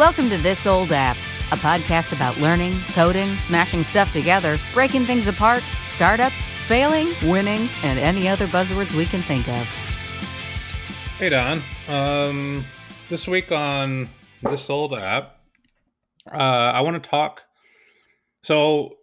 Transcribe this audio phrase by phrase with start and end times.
[0.00, 1.18] Welcome to This Old App,
[1.52, 5.62] a podcast about learning, coding, smashing stuff together, breaking things apart,
[5.94, 9.62] startups, failing, winning, and any other buzzwords we can think of.
[11.18, 12.64] Hey Don, um,
[13.10, 14.08] this week on
[14.42, 15.38] This Old App,
[16.32, 17.44] uh, I want to talk.
[18.42, 18.94] So,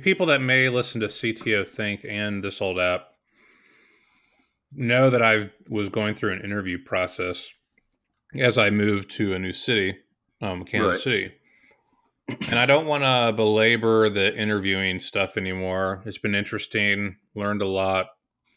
[0.00, 3.08] people that may listen to CTO Think and This Old App
[4.72, 7.52] know that I was going through an interview process
[8.38, 9.98] as I moved to a new city,
[10.40, 10.98] um, Kansas right.
[10.98, 11.32] City.
[12.48, 16.02] And I don't want to belabor the interviewing stuff anymore.
[16.06, 18.06] It's been interesting, learned a lot.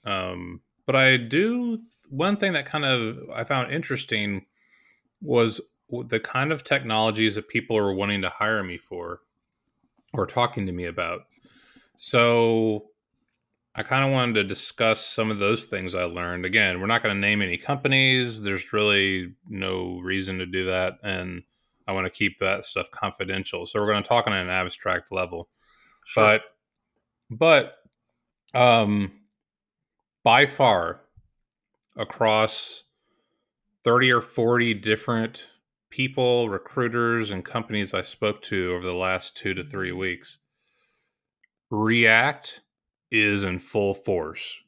[0.06, 1.80] Um, but I do
[2.10, 4.46] one thing that kind of I found interesting
[5.22, 9.22] was the kind of technologies that people are wanting to hire me for
[10.14, 11.22] or talking to me about.
[11.98, 12.88] So
[13.78, 16.46] I kind of wanted to discuss some of those things I learned.
[16.46, 18.42] Again, we're not going to name any companies.
[18.42, 20.94] There's really no reason to do that.
[21.04, 21.44] And
[21.86, 23.66] I want to keep that stuff confidential.
[23.66, 25.50] So we're going to talk on an abstract level.
[26.06, 26.40] Sure.
[27.30, 27.74] But,
[28.54, 29.12] but, um,
[30.24, 31.02] by far
[31.98, 32.84] across
[33.84, 35.50] 30 or 40 different
[35.90, 40.40] people, recruiters, and companies I spoke to over the last two to three weeks,
[41.70, 42.62] React
[43.12, 44.60] is in full force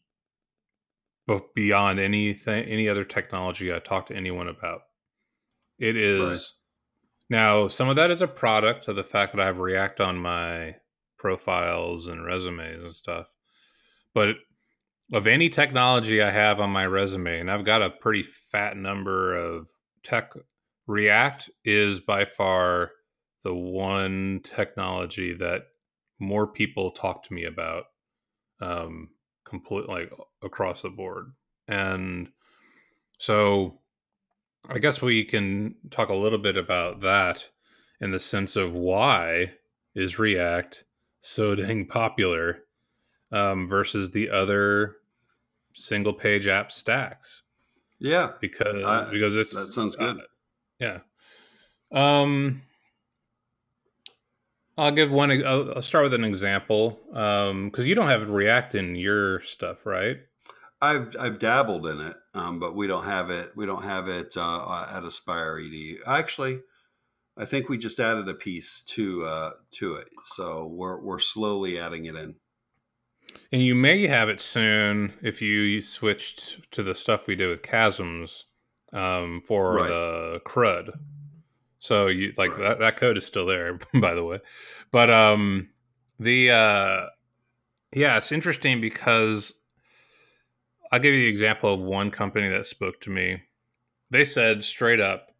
[1.27, 4.81] but beyond anything any other technology I talk to anyone about.
[5.77, 6.55] It is
[7.29, 7.37] right.
[7.37, 10.17] now some of that is a product of the fact that I have React on
[10.17, 10.75] my
[11.17, 13.27] profiles and resumes and stuff.
[14.13, 14.29] But
[15.13, 19.35] of any technology I have on my resume, and I've got a pretty fat number
[19.35, 19.67] of
[20.03, 20.33] tech,
[20.87, 22.91] React is by far
[23.43, 25.63] the one technology that
[26.19, 27.85] more people talk to me about
[28.61, 29.09] um,
[29.45, 31.33] complete like across the board.
[31.67, 32.29] And
[33.17, 33.79] so
[34.69, 37.49] I guess we can talk a little bit about that
[37.99, 39.53] in the sense of why
[39.95, 40.83] is React
[41.19, 42.63] so dang popular
[43.31, 44.97] um, versus the other
[45.73, 47.43] single page app stacks.
[47.99, 50.17] Yeah, because I, because it's that sounds good.
[50.17, 50.23] Uh,
[50.79, 50.99] yeah.
[51.91, 52.61] Um,
[54.77, 55.31] I'll give one.
[55.43, 60.17] I'll, start with an example because um, you don't have React in your stuff, right?
[60.81, 63.51] I've I've dabbled in it, um, but we don't have it.
[63.55, 65.97] We don't have it uh, at Aspire ED.
[66.05, 66.61] Actually,
[67.35, 71.79] I think we just added a piece to uh, to it, so we're we're slowly
[71.79, 72.35] adding it in.
[73.51, 77.63] And you may have it soon if you switched to the stuff we did with
[77.63, 78.45] Chasms
[78.93, 79.89] um, for right.
[79.89, 80.91] the CRUD.
[81.79, 82.69] So you like right.
[82.69, 84.39] that, that code is still there, by the way.
[84.91, 85.69] But um
[86.19, 87.05] the uh
[87.93, 89.53] yeah, it's interesting because
[90.91, 93.43] I'll give you the example of one company that spoke to me.
[94.09, 95.31] They said straight up,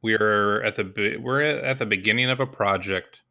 [0.00, 3.22] we're at the we're at the beginning of a project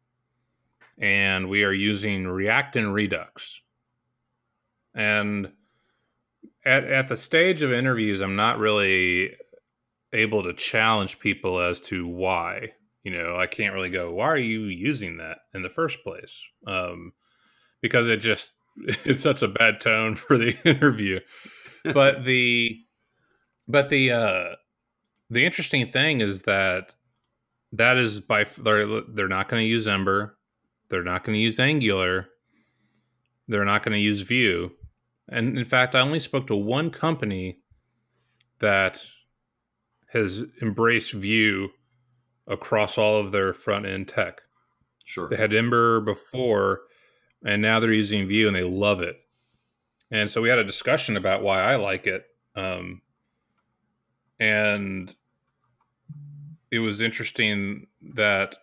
[0.98, 3.60] and we are using React and Redux.
[4.94, 5.52] And
[6.64, 9.34] at, at the stage of interviews, I'm not really
[10.12, 12.72] able to challenge people as to why.
[13.02, 16.40] You know, I can't really go, why are you using that in the first place?
[16.66, 17.12] Um,
[17.80, 18.52] because it just
[19.04, 21.20] it's such a bad tone for the interview.
[21.92, 22.78] but the
[23.68, 24.44] but the uh
[25.30, 26.94] the interesting thing is that
[27.72, 30.36] that is by they're they're not going to use Ember,
[30.88, 32.28] they're not going to use Angular,
[33.48, 34.70] they're not going to use Vue,
[35.28, 37.58] and in fact, I only spoke to one company
[38.58, 39.02] that
[40.12, 41.70] has embraced Vue
[42.46, 44.42] across all of their front end tech.
[45.04, 45.28] Sure.
[45.28, 46.82] They had Ember before,
[47.44, 49.16] and now they're using Vue and they love it.
[50.10, 52.26] And so we had a discussion about why I like it.
[52.54, 53.00] Um,
[54.38, 55.14] and
[56.70, 58.56] it was interesting that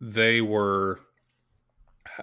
[0.00, 1.00] they were,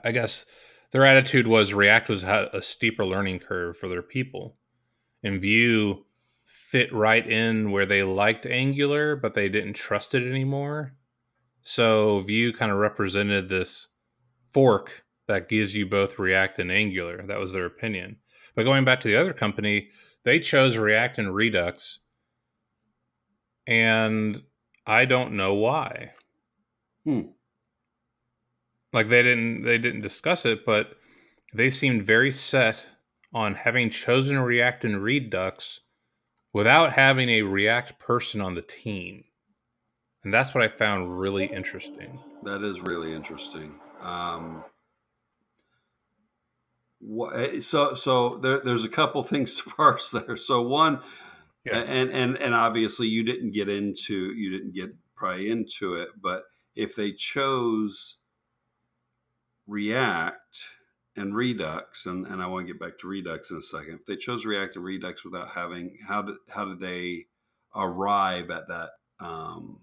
[0.04, 0.46] I guess,
[0.92, 4.58] their attitude was React was a steeper learning curve for their people.
[5.24, 6.06] And Vue
[6.72, 10.94] fit right in where they liked Angular, but they didn't trust it anymore.
[11.62, 13.90] So Vue kind of represented this
[14.54, 17.26] fork that gives you both React and Angular.
[17.28, 18.18] That was their opinion.
[18.56, 19.90] But going back to the other company,
[20.24, 22.00] they chose React and Redux.
[23.68, 24.42] And
[24.88, 26.14] I don't know why.
[27.04, 27.22] Hmm.
[28.94, 30.96] Like they didn't they didn't discuss it, but
[31.54, 32.86] they seemed very set
[33.34, 35.82] on having chosen React and Redux
[36.54, 39.26] without having a React person on the team.
[40.24, 42.20] And that's what I found really interesting.
[42.44, 43.80] That is really interesting.
[44.02, 44.64] Um,
[47.00, 50.38] what, eh, so, so there, there's a couple things to parse there.
[50.38, 51.02] So, one,
[51.66, 51.78] Yeah.
[51.78, 56.44] And and and obviously you didn't get into you didn't get probably into it, but
[56.76, 58.18] if they chose
[59.68, 60.60] React
[61.16, 63.96] and Redux, and, and I want to get back to Redux in a second.
[63.96, 67.26] If they chose React and Redux without having how did how did they
[67.76, 69.80] arrive at that um,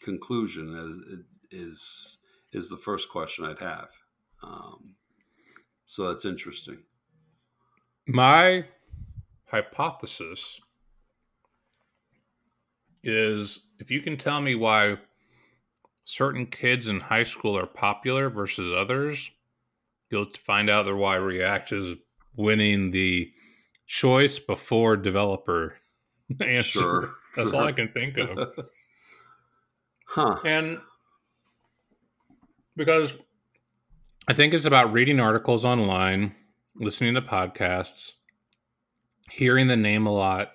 [0.00, 0.74] conclusion?
[0.74, 2.18] Is is
[2.52, 3.90] is the first question I'd have.
[4.42, 4.96] Um,
[5.84, 6.78] so that's interesting.
[8.08, 8.66] My
[9.46, 10.60] hypothesis
[13.02, 14.98] is if you can tell me why
[16.04, 19.30] certain kids in high school are popular versus others,
[20.10, 21.94] you'll find out that why React is
[22.36, 23.30] winning the
[23.86, 25.76] choice before developer
[26.40, 26.62] answer.
[26.62, 27.14] Sure.
[27.36, 28.48] That's all I can think of.
[30.06, 30.38] huh.
[30.44, 30.78] And
[32.76, 33.16] because
[34.28, 36.34] I think it's about reading articles online,
[36.74, 38.12] listening to podcasts,
[39.30, 40.52] hearing the name a lot.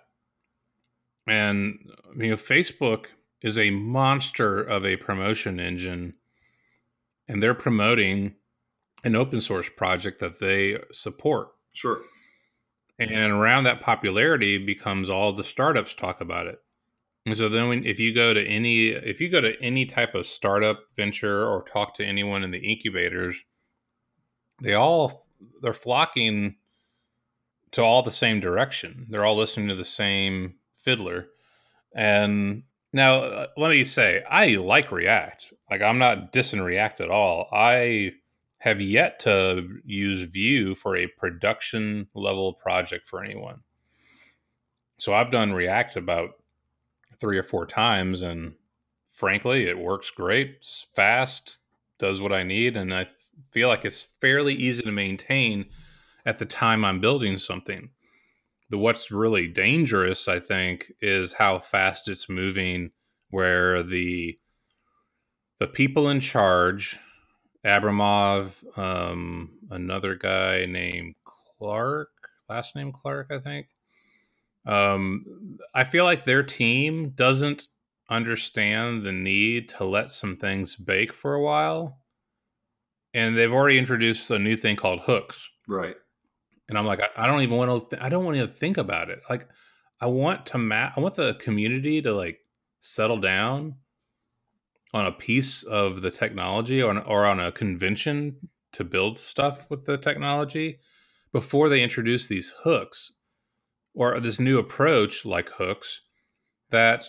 [1.28, 1.80] And
[2.18, 3.08] you know, Facebook
[3.42, 6.16] is a monster of a promotion engine,
[7.28, 8.36] and they're promoting
[9.04, 11.50] an open source project that they support.
[11.74, 12.02] Sure.
[13.00, 16.60] And around that popularity becomes all the startups talk about it.
[17.26, 20.16] And so then when, if you go to any if you go to any type
[20.16, 23.44] of startup venture or talk to anyone in the incubators,
[24.62, 25.12] they all
[25.62, 26.56] they're flocking
[27.72, 29.08] to all the same direction.
[29.10, 31.28] They're all listening to the same fiddler.
[31.96, 32.64] And
[32.94, 35.54] now uh, let me say, I like React.
[35.70, 37.48] Like I'm not dissing React at all.
[37.52, 38.14] I
[38.62, 43.62] have yet to use Vue for a production level project for anyone.
[45.00, 46.30] So I've done React about
[47.20, 48.54] three or four times, and
[49.10, 50.58] frankly, it works great.
[50.60, 51.58] It's fast,
[51.98, 53.08] does what I need, and I
[53.50, 55.66] feel like it's fairly easy to maintain
[56.28, 57.90] at the time I'm building something.
[58.70, 62.92] The what's really dangerous, I think, is how fast it's moving.
[63.32, 64.38] Where the
[65.58, 67.00] the people in charge
[67.66, 71.16] Abramov, um, another guy named
[71.60, 72.10] Clark,
[72.50, 73.68] last name Clark, I think.
[74.66, 77.68] Um, I feel like their team doesn't
[78.10, 82.00] understand the need to let some things bake for a while.
[83.14, 85.50] And they've already introduced a new thing called hooks.
[85.68, 85.96] Right.
[86.70, 88.78] And I'm like, I, I don't even want to, th- I don't want to think
[88.78, 89.20] about it.
[89.30, 89.48] Like,
[90.00, 92.40] I want to map, I want the community to like
[92.80, 93.76] settle down
[94.94, 99.70] on a piece of the technology or on, or on a convention to build stuff
[99.70, 100.80] with the technology
[101.32, 103.12] before they introduce these hooks
[103.94, 106.02] or this new approach like hooks
[106.72, 107.06] that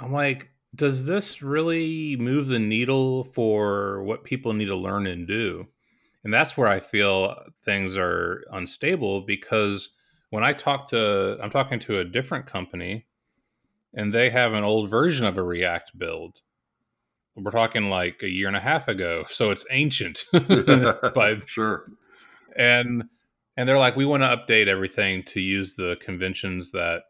[0.00, 5.26] I'm like, does this really move the needle for what people need to learn and
[5.26, 5.66] do?
[6.22, 9.90] And that's where I feel things are unstable because
[10.30, 13.06] when I talk to, I'm talking to a different company
[13.94, 16.40] and they have an old version of a React build
[17.36, 20.24] we're talking like a year and a half ago, so it's ancient.
[20.32, 21.86] but sure.
[22.56, 23.04] And
[23.56, 27.02] and they're like, we want to update everything to use the conventions that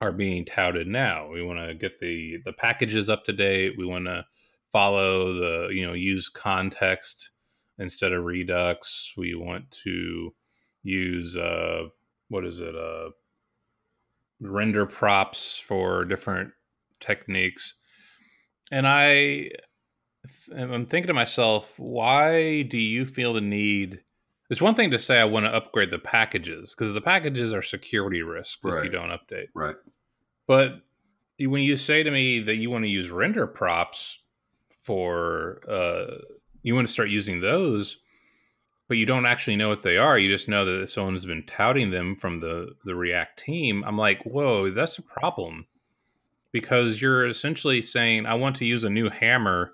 [0.00, 1.28] are being touted now.
[1.30, 3.74] We want to get the the packages up to date.
[3.78, 4.24] We want to
[4.72, 7.30] follow the you know use context
[7.78, 9.12] instead of Redux.
[9.16, 10.34] We want to
[10.82, 11.88] use uh
[12.28, 13.10] what is it uh
[14.40, 16.52] render props for different
[17.00, 17.74] techniques
[18.70, 19.50] and I
[20.56, 24.02] I'm thinking to myself, why do you feel the need?
[24.50, 27.62] It's one thing to say I want to upgrade the packages because the packages are
[27.62, 28.78] security risk right.
[28.78, 29.46] if you don't update.
[29.54, 29.76] Right.
[30.46, 30.82] But
[31.38, 34.20] when you say to me that you want to use render props
[34.82, 36.18] for uh,
[36.62, 37.98] you want to start using those,
[38.88, 40.18] but you don't actually know what they are.
[40.18, 43.84] You just know that someone's been touting them from the the React team.
[43.84, 45.66] I'm like, whoa, that's a problem
[46.56, 49.72] because you're essentially saying I want to use a new hammer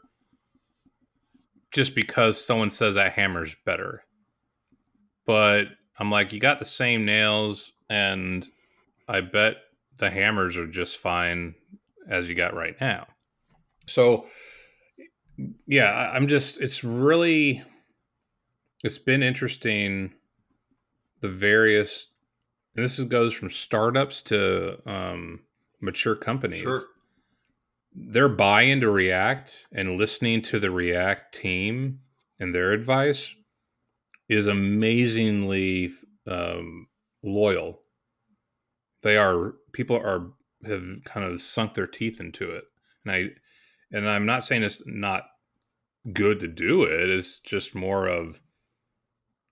[1.72, 4.02] just because someone says that hammer's better.
[5.24, 5.66] But
[6.00, 8.44] I'm like, you got the same nails, and
[9.08, 9.58] I bet
[9.98, 11.54] the hammers are just fine
[12.10, 13.06] as you got right now.
[13.86, 14.26] So,
[15.68, 17.62] yeah, I'm just, it's really,
[18.82, 20.14] it's been interesting
[21.20, 22.08] the various,
[22.74, 25.42] and this goes from startups to um,
[25.82, 26.84] mature companies, sure.
[27.94, 32.00] their buy into React and listening to the React team
[32.38, 33.34] and their advice
[34.28, 35.92] is amazingly
[36.26, 36.88] um,
[37.22, 37.80] loyal.
[39.02, 40.30] They are people are
[40.64, 42.64] have kind of sunk their teeth into it,
[43.04, 43.24] and I
[43.90, 45.24] and I'm not saying it's not
[46.12, 47.10] good to do it.
[47.10, 48.40] It's just more of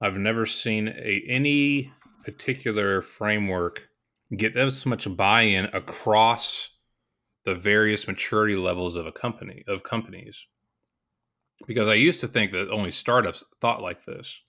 [0.01, 1.93] I've never seen a any
[2.25, 3.89] particular framework
[4.37, 6.71] get this much buy-in across
[7.45, 10.47] the various maturity levels of a company of companies.
[11.67, 14.43] Because i used to think that only startups thought like this.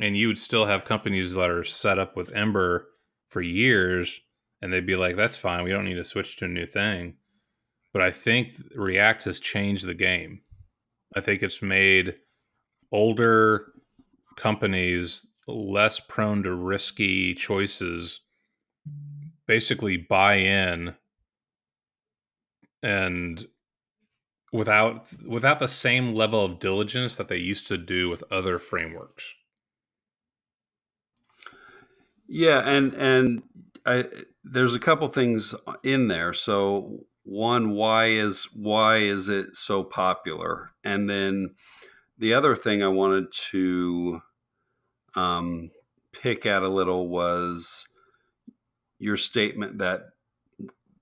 [0.00, 2.88] And you would still have companies that are set up with ember
[3.28, 4.20] for years
[4.60, 7.16] and they'd be like that's fine we don't need to switch to a new thing.
[7.92, 10.42] But i think react has changed the game.
[11.14, 12.14] I think it's made
[12.90, 13.72] older
[14.36, 18.21] companies less prone to risky choices
[19.52, 20.94] basically buy in
[22.82, 23.46] and
[24.50, 29.34] without without the same level of diligence that they used to do with other frameworks.
[32.26, 33.42] Yeah and and
[33.84, 34.06] I,
[34.42, 36.32] there's a couple things in there.
[36.32, 40.70] So one why is why is it so popular?
[40.82, 41.56] And then
[42.16, 44.22] the other thing i wanted to
[45.14, 45.70] um,
[46.14, 47.91] pick at a little was
[49.02, 50.10] your statement that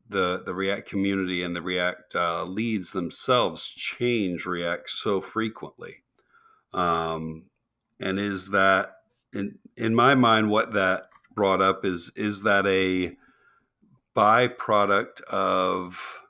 [0.08, 6.02] the the React community and the React uh, leads themselves change React so frequently,
[6.72, 7.50] um,
[8.00, 8.96] and is that
[9.34, 13.16] in in my mind what that brought up is is that a
[14.16, 16.20] byproduct of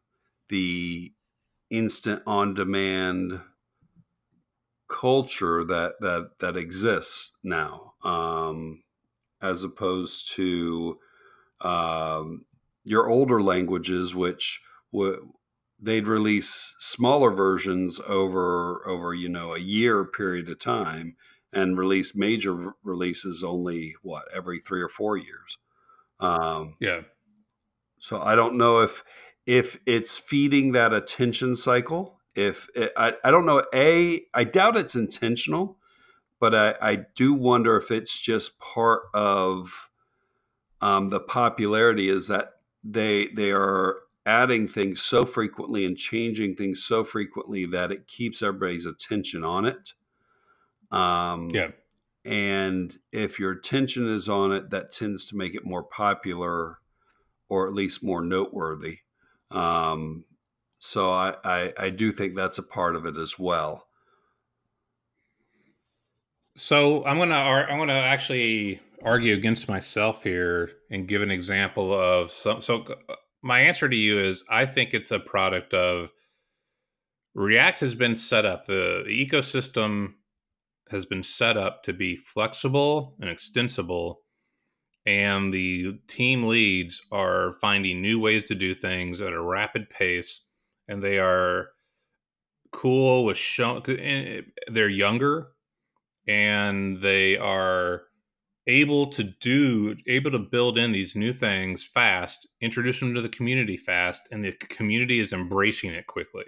[0.48, 1.12] the
[1.70, 3.40] instant on demand
[4.88, 8.82] culture that that that exists now, um,
[9.40, 10.98] as opposed to
[11.60, 12.44] um,
[12.84, 14.60] your older languages, which
[14.92, 15.18] would
[15.78, 21.16] they'd release smaller versions over over you know a year period of time
[21.52, 25.58] and release major releases only what every three or four years.
[26.20, 27.00] Um, yeah.
[27.98, 29.02] so i don't know if
[29.46, 34.76] if it's feeding that attention cycle if it, I, I don't know a i doubt
[34.76, 35.78] it's intentional
[36.40, 39.89] but I, I do wonder if it's just part of
[40.80, 43.96] um, the popularity is that they they are
[44.26, 49.66] adding things so frequently and changing things so frequently that it keeps everybody's attention on
[49.66, 49.94] it.
[50.90, 51.68] Um, yeah.
[52.24, 56.78] and if your attention is on it that tends to make it more popular
[57.48, 58.98] or at least more noteworthy.
[59.50, 60.24] Um,
[60.80, 63.86] so I, I, I do think that's a part of it as well.
[66.56, 72.30] So I'm gonna I'm gonna actually argue against myself here and give an example of
[72.30, 72.60] some.
[72.60, 76.10] So uh, my answer to you is I think it's a product of
[77.34, 78.66] React has been set up.
[78.66, 80.14] The, the ecosystem
[80.90, 84.22] has been set up to be flexible and extensible,
[85.06, 90.42] and the team leads are finding new ways to do things at a rapid pace
[90.90, 91.68] and they are
[92.72, 93.78] cool with show.
[93.78, 95.52] Eh, they're younger,
[96.26, 98.02] and they are
[98.70, 103.28] able to do able to build in these new things fast introduce them to the
[103.28, 106.44] community fast and the community is embracing it quickly.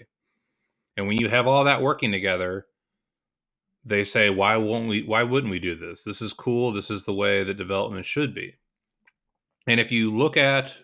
[0.96, 2.66] And when you have all that working together
[3.84, 6.04] they say why won't we why wouldn't we do this?
[6.04, 6.72] This is cool.
[6.72, 8.54] This is the way that development should be.
[9.66, 10.74] And if you look at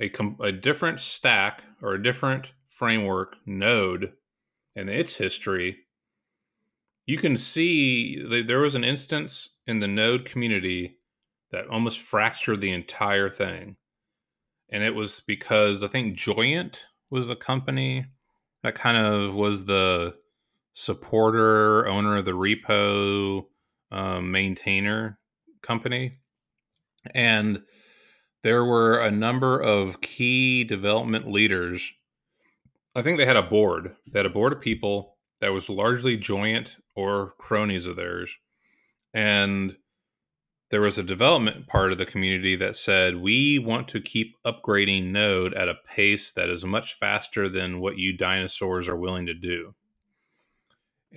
[0.00, 4.12] a, a different stack or a different framework node
[4.76, 5.78] and its history
[7.08, 10.98] you can see there was an instance in the node community
[11.50, 13.76] that almost fractured the entire thing
[14.70, 18.04] and it was because i think joyent was the company
[18.62, 20.14] that kind of was the
[20.72, 23.44] supporter owner of the repo
[23.90, 25.18] um, maintainer
[25.62, 26.18] company
[27.14, 27.62] and
[28.42, 31.92] there were a number of key development leaders.
[32.94, 33.94] I think they had a board.
[34.10, 38.36] They had a board of people that was largely joyent or cronies of theirs.
[39.14, 39.76] And
[40.70, 45.06] there was a development part of the community that said, we want to keep upgrading
[45.06, 49.34] Node at a pace that is much faster than what you dinosaurs are willing to
[49.34, 49.74] do.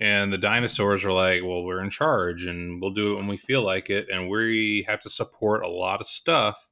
[0.00, 3.36] And the dinosaurs are like, well, we're in charge and we'll do it when we
[3.36, 4.06] feel like it.
[4.10, 6.70] And we have to support a lot of stuff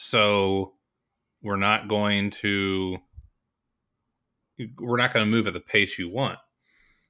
[0.00, 0.74] so
[1.42, 2.98] we're not going to
[4.78, 6.38] we're not going to move at the pace you want.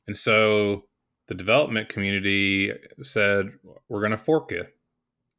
[0.09, 0.87] And so
[1.27, 2.73] the development community
[3.03, 3.53] said
[3.89, 4.75] we're going to fork it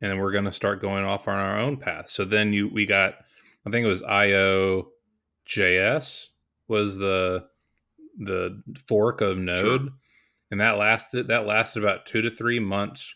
[0.01, 2.07] and we're going to start going off on our own path.
[2.07, 3.15] So then you we got
[3.65, 4.87] I think it was IO
[5.47, 6.27] JS
[6.69, 7.45] was the
[8.17, 9.89] the fork of Node sure.
[10.51, 13.13] and that lasted that lasted about 2 to 3 months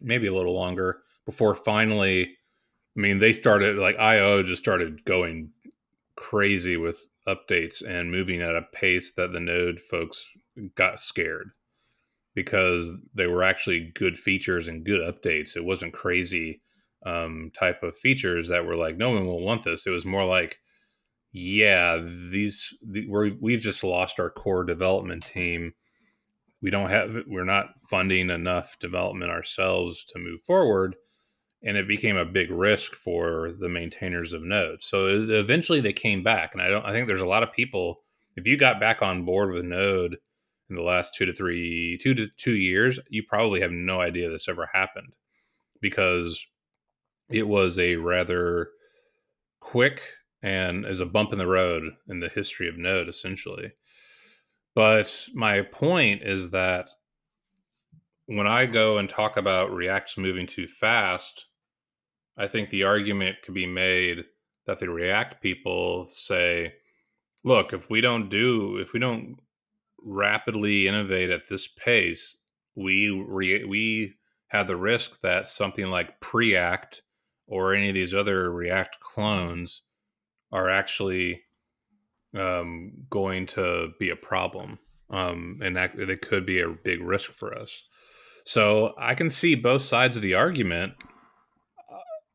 [0.00, 2.38] maybe a little longer before finally
[2.98, 5.50] I mean, they started like IO just started going
[6.16, 6.98] crazy with
[7.28, 10.26] updates and moving at a pace that the Node folks
[10.74, 11.50] got scared
[12.34, 15.56] because they were actually good features and good updates.
[15.56, 16.62] It wasn't crazy
[17.04, 19.86] um, type of features that were like, no one will want this.
[19.86, 20.60] It was more like,
[21.32, 25.74] yeah, these the, we're, we've just lost our core development team.
[26.62, 30.96] We don't have we're not funding enough development ourselves to move forward,
[31.62, 34.82] and it became a big risk for the maintainers of Node.
[34.82, 36.84] So eventually they came back, and I don't.
[36.84, 38.00] I think there's a lot of people.
[38.36, 40.16] If you got back on board with Node
[40.70, 44.30] in the last two to three, two to two years, you probably have no idea
[44.30, 45.14] this ever happened
[45.80, 46.46] because
[47.28, 48.68] it was a rather
[49.60, 50.02] quick
[50.42, 53.72] and as a bump in the road in the history of Node, essentially.
[54.74, 56.90] But my point is that
[58.26, 61.47] when I go and talk about React's moving too fast,
[62.38, 64.24] I think the argument could be made
[64.66, 66.74] that the React people say,
[67.42, 69.36] look, if we don't do, if we don't
[70.02, 72.36] rapidly innovate at this pace,
[72.76, 74.14] we re- we
[74.48, 77.02] have the risk that something like Preact
[77.46, 79.82] or any of these other React clones
[80.52, 81.42] are actually
[82.36, 84.78] um, going to be a problem,
[85.10, 87.88] um, and that they could be a big risk for us.
[88.44, 90.94] So I can see both sides of the argument,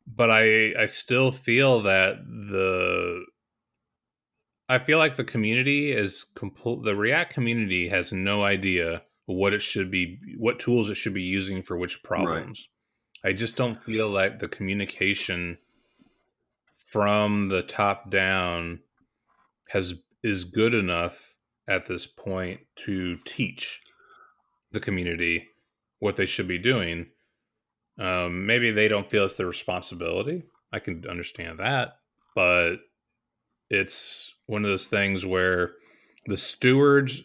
[0.07, 3.25] but I I still feel that the
[4.69, 6.83] I feel like the community is complete.
[6.83, 11.21] The React community has no idea what it should be, what tools it should be
[11.21, 12.69] using for which problems.
[13.23, 13.31] Right.
[13.31, 15.57] I just don't feel like the communication
[16.91, 18.79] from the top down
[19.69, 21.35] has is good enough
[21.67, 23.81] at this point to teach
[24.71, 25.47] the community
[25.99, 27.07] what they should be doing.
[27.99, 30.43] Um, maybe they don't feel it's their responsibility.
[30.71, 31.97] I can understand that,
[32.35, 32.77] but
[33.69, 35.73] it's one of those things where
[36.25, 37.23] the stewards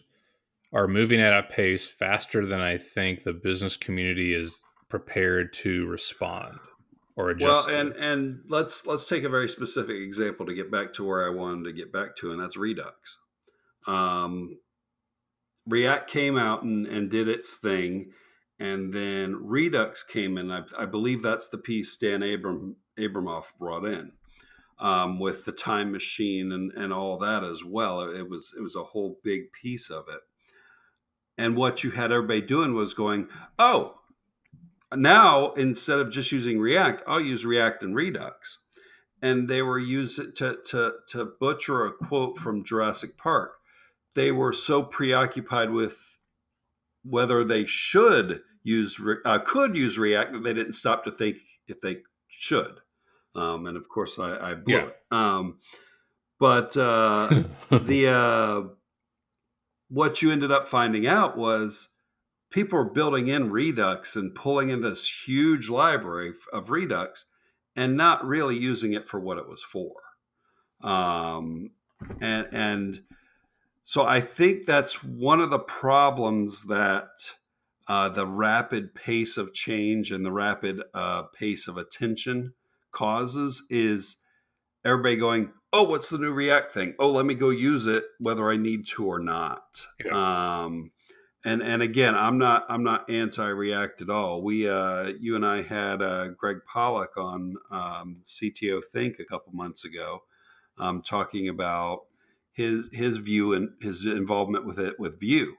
[0.71, 5.87] are moving at a pace faster than I think the business community is prepared to
[5.87, 6.59] respond
[7.15, 7.67] or adjust.
[7.67, 11.25] Well, and and let's let's take a very specific example to get back to where
[11.25, 13.17] I wanted to get back to, and that's Redux.
[13.87, 14.59] Um,
[15.67, 18.11] React came out and, and did its thing,
[18.59, 20.51] and then Redux came in.
[20.51, 24.11] I, I believe that's the piece Dan Abram Abramov brought in
[24.79, 28.01] um, with the time machine and, and all that as well.
[28.01, 30.21] It was it was a whole big piece of it.
[31.37, 33.99] And what you had everybody doing was going, oh,
[34.93, 38.59] now instead of just using React, I'll use React and Redux.
[39.21, 43.53] And they were using to to to butcher a quote from Jurassic Park.
[44.15, 46.17] They were so preoccupied with
[47.03, 51.81] whether they should use uh, could use React that they didn't stop to think if
[51.81, 52.79] they should.
[53.35, 54.85] Um, and of course, I, I blew yeah.
[54.87, 54.95] it.
[55.11, 55.59] Um,
[56.39, 57.27] but uh,
[57.69, 58.07] the
[58.69, 58.73] uh,
[59.89, 61.89] what you ended up finding out was
[62.49, 67.25] people are building in Redux and pulling in this huge library of Redux
[67.75, 69.93] and not really using it for what it was for.
[70.81, 71.71] Um,
[72.21, 73.01] and and
[73.83, 77.09] so I think that's one of the problems that
[77.89, 82.53] uh, the rapid pace of change and the rapid uh, pace of attention
[82.91, 84.17] causes is
[84.85, 86.93] everybody going, "Oh, what's the new React thing?
[86.99, 90.11] Oh, let me go use it, whether I need to or not." Yeah.
[90.63, 90.91] Um,
[91.43, 94.43] and and again, I'm not I'm not anti-React at all.
[94.43, 99.51] We uh, you and I had uh, Gregg Pollack on um, CTO Think a couple
[99.53, 100.23] months ago,
[100.77, 102.01] um, talking about
[102.51, 105.55] his his view and his involvement with it with Vue,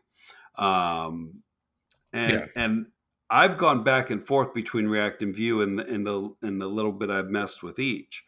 [0.57, 1.43] um,
[2.13, 2.47] and yeah.
[2.57, 2.87] and
[3.29, 6.93] I've gone back and forth between React and Vue the in the in the little
[6.93, 8.25] bit I've messed with each.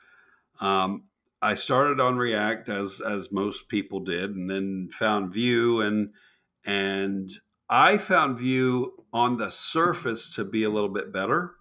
[0.61, 1.05] Um,
[1.41, 6.11] I started on React as as most people did, and then found Vue and
[6.65, 7.33] and
[7.69, 11.55] I found Vue on the surface to be a little bit better.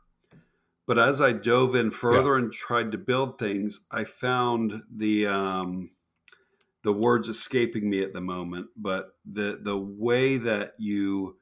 [0.86, 2.44] But as I dove in further yeah.
[2.44, 5.92] and tried to build things, I found the um,
[6.84, 11.38] the words escaping me at the moment, but the the way that you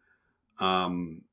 [0.59, 1.23] um,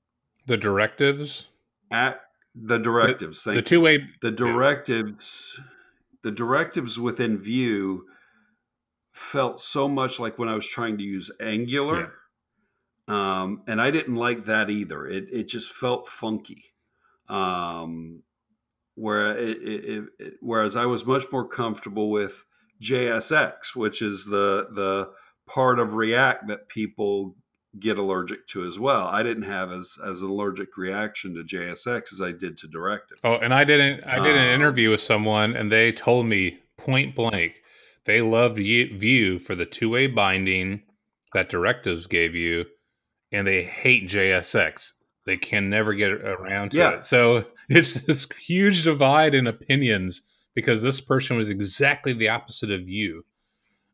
[0.47, 1.47] the directives
[1.91, 2.21] at
[2.55, 5.65] the directives the, the two way the directives yeah.
[6.23, 8.05] the directives within Vue
[9.17, 12.13] felt so much like when I was trying to use Angular.
[13.09, 13.43] Yeah.
[13.43, 15.07] Um, and I didn't like that either.
[15.07, 16.75] It, it just felt funky.
[17.29, 18.25] Um,
[18.95, 22.45] where it, it, it, whereas I was much more comfortable with
[22.83, 25.11] JSX, which is the the
[25.47, 27.37] part of React that people
[27.81, 29.07] get allergic to as well.
[29.07, 33.21] I didn't have as as an allergic reaction to JSX as I did to directives.
[33.25, 34.05] Oh, and I didn't.
[34.05, 37.63] I did an um, interview with someone, and they told me point blank
[38.05, 40.83] they loved Vue for the two way binding
[41.35, 42.65] that directives gave you,
[43.33, 44.93] and they hate JSX.
[45.27, 46.91] they can never get around to Yeah.
[46.99, 47.05] it.
[47.05, 50.23] So it's this huge divide in opinions
[50.55, 53.25] because this person was exactly the opposite of you.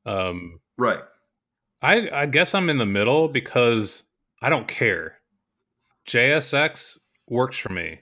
[0.04, 0.98] Um, Right.
[1.82, 4.04] I, I guess I'm in the middle because
[4.40, 5.16] I don't care.
[6.06, 8.00] JSX works for me.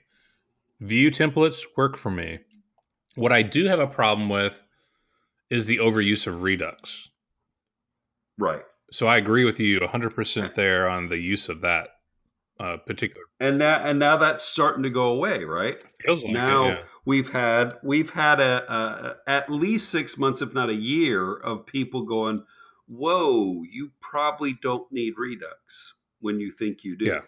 [0.79, 2.39] Vue templates work for me.
[3.15, 4.63] What I do have a problem with
[5.49, 7.09] is the overuse of Redux.
[8.37, 8.61] Right.
[8.91, 11.89] So I agree with you 100% there on the use of that
[12.59, 13.23] uh, particular.
[13.39, 15.81] And now and now that's starting to go away, right?
[16.05, 16.83] Feels like now it, yeah.
[17.05, 21.65] we've had we've had a, a at least six months, if not a year, of
[21.65, 22.43] people going,
[22.87, 27.21] "Whoa, you probably don't need Redux when you think you do." Yeah.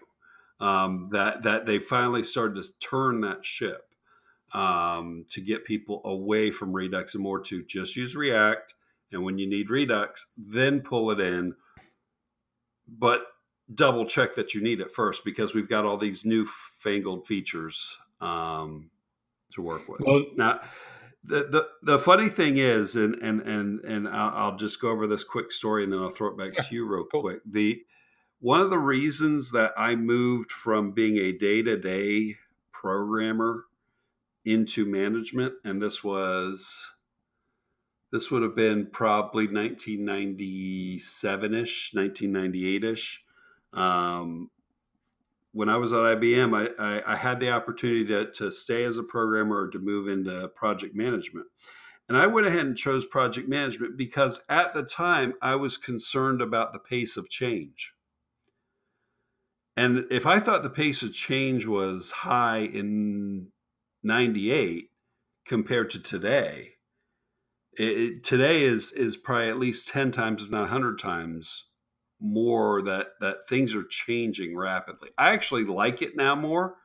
[0.59, 3.93] Um, that that they finally started to turn that ship
[4.53, 8.75] um, to get people away from Redux and more to just use React,
[9.11, 11.55] and when you need Redux, then pull it in.
[12.87, 13.25] But
[13.73, 17.97] double check that you need it first because we've got all these new fangled features
[18.21, 18.91] um,
[19.51, 20.01] to work with.
[20.01, 20.61] Well- now,
[21.23, 25.07] the, the the funny thing is, and and and and I'll, I'll just go over
[25.07, 27.21] this quick story, and then I'll throw it back Yeah, to you real cool.
[27.21, 27.41] quick.
[27.45, 27.85] The
[28.39, 32.37] one of the reasons that I moved from being a day to day
[32.71, 33.65] programmer
[34.45, 36.91] into management, and this was
[38.11, 43.25] this would have been probably 1997 ish, 1998 ish.
[43.73, 44.51] Um,
[45.53, 48.97] when I was at IBM, I, I, I had the opportunity to, to stay as
[48.97, 51.45] a programmer or to move into project management.
[52.09, 56.41] And I went ahead and chose project management because at the time I was concerned
[56.41, 57.93] about the pace of change.
[59.77, 63.49] And if I thought the pace of change was high in
[64.03, 64.89] 98
[65.45, 66.71] compared to today,
[67.73, 71.65] it, today is is probably at least 10 times if not 100 times
[72.23, 75.09] more that that things are changing rapidly.
[75.17, 76.77] I actually like it now more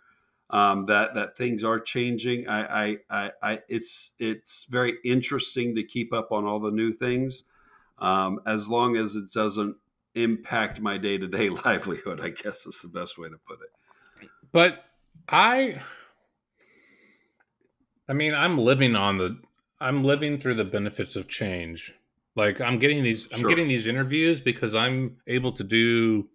[0.50, 2.48] um, that that things are changing.
[2.48, 6.92] I, I i i it's it's very interesting to keep up on all the new
[6.92, 7.44] things
[7.98, 9.76] um, as long as it doesn't
[10.14, 14.28] impact my day-to-day livelihood i guess is the best way to put it.
[14.50, 14.84] But
[15.28, 15.82] I
[18.08, 19.38] I mean, I'm living on the
[19.80, 21.92] I'm living through the benefits of change.
[22.38, 23.50] Like I'm getting these I'm Sure.
[23.50, 26.28] getting these interviews because I'm able to do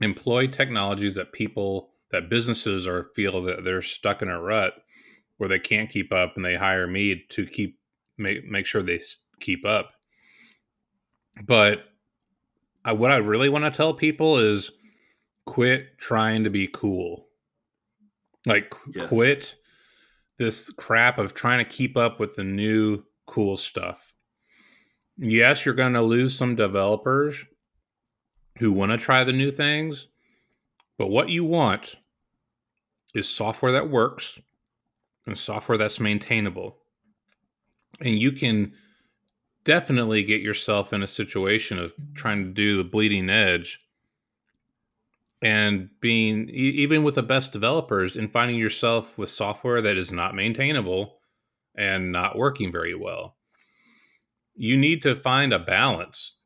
[0.00, 4.74] employ technologies that people that businesses are feel that they're stuck in a rut
[5.36, 7.78] where they can't keep up and they hire me to keep
[8.18, 9.00] make make sure they
[9.38, 9.92] keep up.
[11.46, 11.84] But
[12.84, 14.72] I, what I really want to tell people is
[15.46, 17.28] quit trying to be cool.
[18.46, 19.08] Like Yes.
[19.08, 19.56] quit
[20.38, 24.12] this crap of trying to keep up with the new cool stuff.
[25.16, 27.44] Yes, you're going to lose some developers
[28.58, 30.08] who want to try the new things,
[30.98, 31.96] but what you want
[33.14, 34.40] is software that works
[35.26, 36.76] and software that's maintainable.
[38.00, 38.74] And you can
[39.62, 43.80] definitely get yourself in a situation of trying to do the bleeding edge
[45.42, 50.34] and being even with the best developers and finding yourself with software that is not
[50.34, 51.18] maintainable
[51.76, 53.36] and not working very well
[54.54, 56.36] you need to find a balance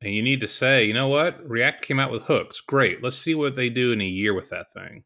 [0.00, 1.38] and you need to say you know what?
[1.48, 2.60] React came out with hooks.
[2.60, 3.02] Great.
[3.02, 5.04] Let's see what they do in a year with that thing.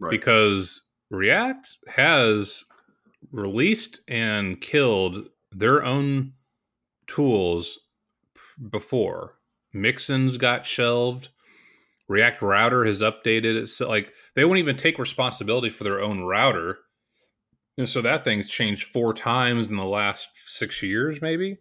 [0.00, 0.10] Right.
[0.10, 2.64] Because react has
[3.32, 6.32] released and killed their own
[7.06, 7.78] tools
[8.70, 9.38] before.
[9.74, 11.28] Mixins got shelved.
[12.08, 13.66] React router has updated it.
[13.68, 16.78] So like they won't even take responsibility for their own router
[17.78, 21.58] and so that thing's changed four times in the last six years maybe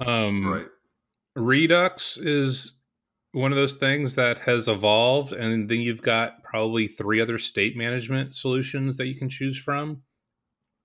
[0.00, 0.66] um right
[1.38, 2.80] Redux is
[3.32, 7.76] one of those things that has evolved, and then you've got probably three other state
[7.76, 10.02] management solutions that you can choose from.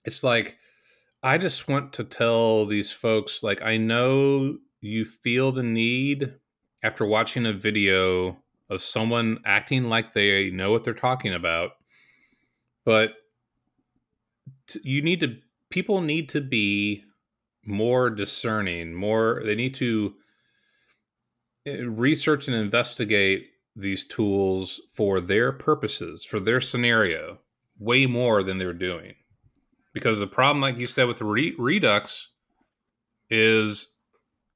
[0.05, 0.57] It's like,
[1.23, 6.33] I just want to tell these folks, like, I know you feel the need
[6.83, 8.37] after watching a video
[8.69, 11.71] of someone acting like they know what they're talking about,
[12.85, 13.13] but
[14.83, 15.37] you need to,
[15.69, 17.03] people need to be
[17.65, 20.13] more discerning, more, they need to
[21.67, 27.39] uh, research and investigate these tools for their purposes, for their scenario,
[27.79, 29.15] way more than they're doing.
[29.93, 32.29] Because the problem, like you said, with Re- Redux
[33.29, 33.93] is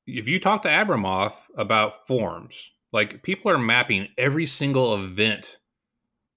[0.05, 5.57] if you talk to Abramov about forms, like people are mapping every single event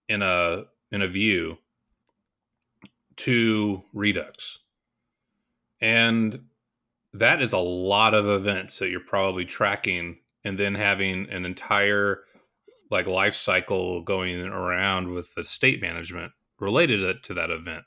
[0.08, 1.58] in a in a view
[3.20, 4.58] to Redux.
[5.80, 6.44] And
[7.12, 12.20] that is a lot of events that you're probably tracking and then having an entire
[12.90, 17.84] like life cycle going around with the state management related to that event.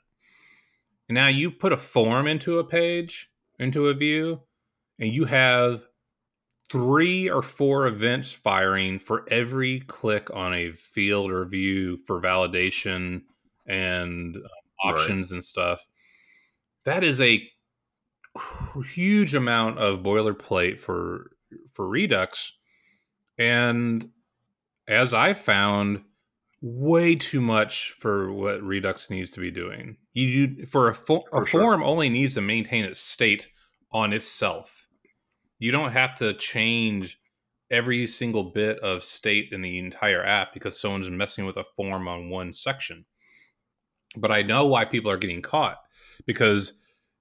[1.08, 4.40] Now you put a form into a page, into a view,
[4.98, 5.84] and you have
[6.70, 13.22] three or four events firing for every click on a field or view for validation
[13.66, 14.38] and
[14.84, 15.36] options right.
[15.36, 15.84] and stuff.
[16.84, 17.42] That is a
[18.92, 21.30] huge amount of boilerplate for
[21.72, 22.52] for Redux,
[23.38, 24.10] and
[24.88, 26.02] as I found,
[26.60, 29.96] way too much for what Redux needs to be doing.
[30.12, 31.60] You for a, fo- for a sure.
[31.60, 33.48] form only needs to maintain its state
[33.92, 34.88] on itself.
[35.58, 37.18] You don't have to change
[37.70, 42.08] every single bit of state in the entire app because someone's messing with a form
[42.08, 43.04] on one section.
[44.16, 45.78] But I know why people are getting caught
[46.26, 46.80] because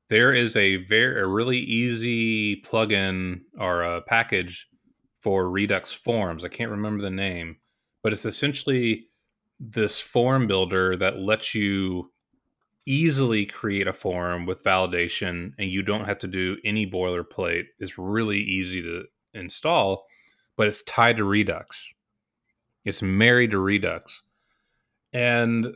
[0.09, 4.67] there is a very a really easy plugin or a package
[5.19, 6.43] for Redux Forms.
[6.43, 7.57] I can't remember the name,
[8.03, 9.07] but it's essentially
[9.59, 12.11] this form builder that lets you
[12.85, 17.63] easily create a form with validation and you don't have to do any boilerplate.
[17.79, 20.05] It's really easy to install,
[20.57, 21.93] but it's tied to Redux.
[22.83, 24.21] It's married to Redux.
[25.13, 25.75] And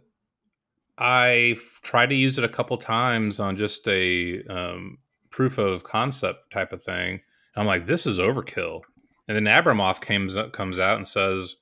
[0.97, 4.97] I've tried to use it a couple times on just a um,
[5.29, 7.21] proof of concept type of thing.
[7.55, 8.81] I'm like, this is overkill.
[9.27, 11.55] And then Abramov comes comes out and says,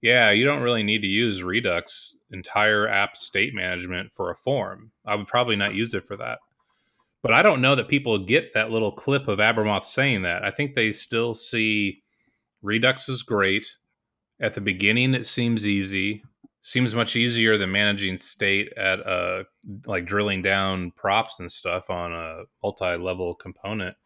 [0.00, 4.92] "Yeah, you don't really need to use Redux entire app state management for a form.
[5.04, 6.38] I would probably not use it for that."
[7.22, 10.42] But I don't know that people get that little clip of Abramov saying that.
[10.42, 12.02] I think they still see
[12.62, 13.66] Redux is great.
[14.40, 16.22] At the beginning, it seems easy.
[16.62, 19.44] Seems much easier than managing state at uh
[19.86, 23.96] like drilling down props and stuff on a multi-level component.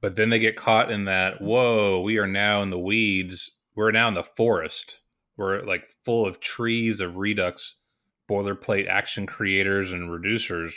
[0.00, 3.52] But then they get caught in that whoa we are now in the weeds.
[3.76, 5.02] We're now in the forest.
[5.36, 7.76] We're like full of trees of redux
[8.28, 10.74] boilerplate action creators and reducers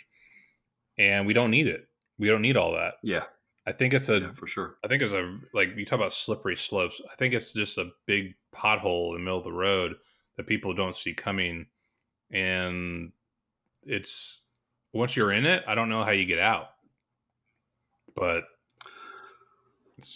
[0.98, 1.88] and we don't need it.
[2.20, 2.96] We don't need all that.
[3.04, 3.24] Yeah.
[3.66, 4.78] I think it's a yeah, for sure.
[4.84, 7.02] I think it's a like you talk about slippery slopes.
[7.12, 9.96] I think it's just a big pothole in the middle of the road
[10.38, 11.68] that people don't see coming.
[12.32, 13.12] And
[13.84, 14.42] it's
[14.94, 16.68] once you're in it i don't know how you get out.
[18.16, 18.44] But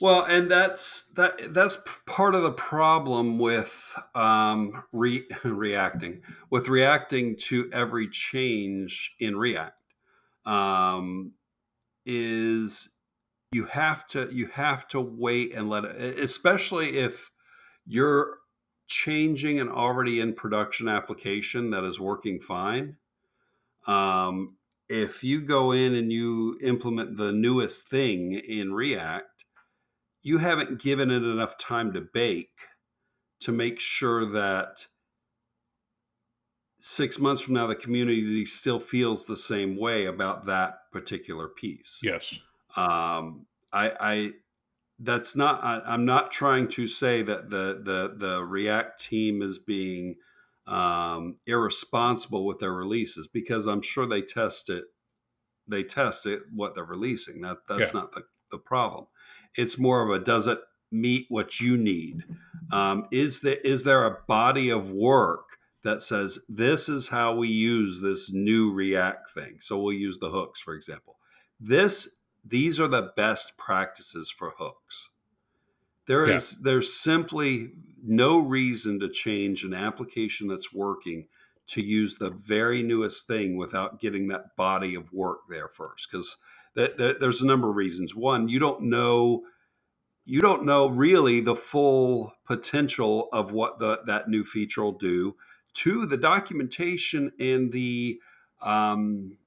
[0.01, 7.38] well, and that's that that's part of the problem with um, re- reacting with reacting
[7.38, 9.75] to every change in React
[10.45, 11.34] um,
[12.06, 12.89] is
[13.51, 17.30] you have to you have to wait and let it, especially if
[17.86, 18.39] you're
[18.88, 22.98] changing an already in production application that is working fine.
[23.88, 24.58] Um,
[24.89, 29.36] if you go in and you implement the newest thing in React
[30.26, 32.58] you haven't given it enough time to bake
[33.39, 34.88] to make sure that
[36.80, 42.00] six months from now the community still feels the same way about that particular piece
[42.04, 42.39] yes
[42.76, 44.34] um, I, I
[45.00, 49.60] that's not I, am not trying to say that the the the react team is
[49.60, 50.16] being
[50.68, 54.86] um, irresponsible with their releases because i'm sure they test it
[55.68, 58.00] they test it what they're releasing that that's yeah.
[58.00, 59.08] not the, the problem
[59.56, 60.60] it's more of a does it
[60.92, 62.24] meet what you need?
[62.72, 67.48] Um, is there is there a body of work that says this is how we
[67.48, 69.56] use this new React thing?
[69.60, 71.18] So we'll use the hooks for example.
[71.60, 72.14] This
[72.46, 75.10] these are the best practices for hooks.
[76.08, 76.64] There is yeah.
[76.64, 77.72] there's simply
[78.04, 81.28] no reason to change an application that's working
[81.68, 86.38] to use the very newest thing without getting that body of work there first because
[86.76, 88.14] there's a number of reasons.
[88.14, 89.44] One, you don't know
[90.26, 95.36] you don't know really the full potential of what the, that new feature will do.
[95.74, 98.20] Two, the documentation and the
[98.62, 99.38] um,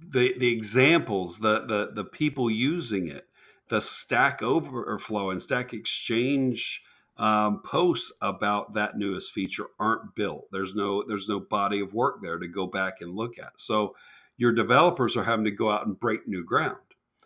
[0.00, 3.28] the the examples, the the the people using it,
[3.68, 6.82] the Stack Overflow and Stack Exchange
[7.18, 10.46] um, posts about that newest feature aren't built.
[10.52, 13.52] There's no there's no body of work there to go back and look at.
[13.56, 13.94] So
[14.36, 16.76] your developers are having to go out and break new ground.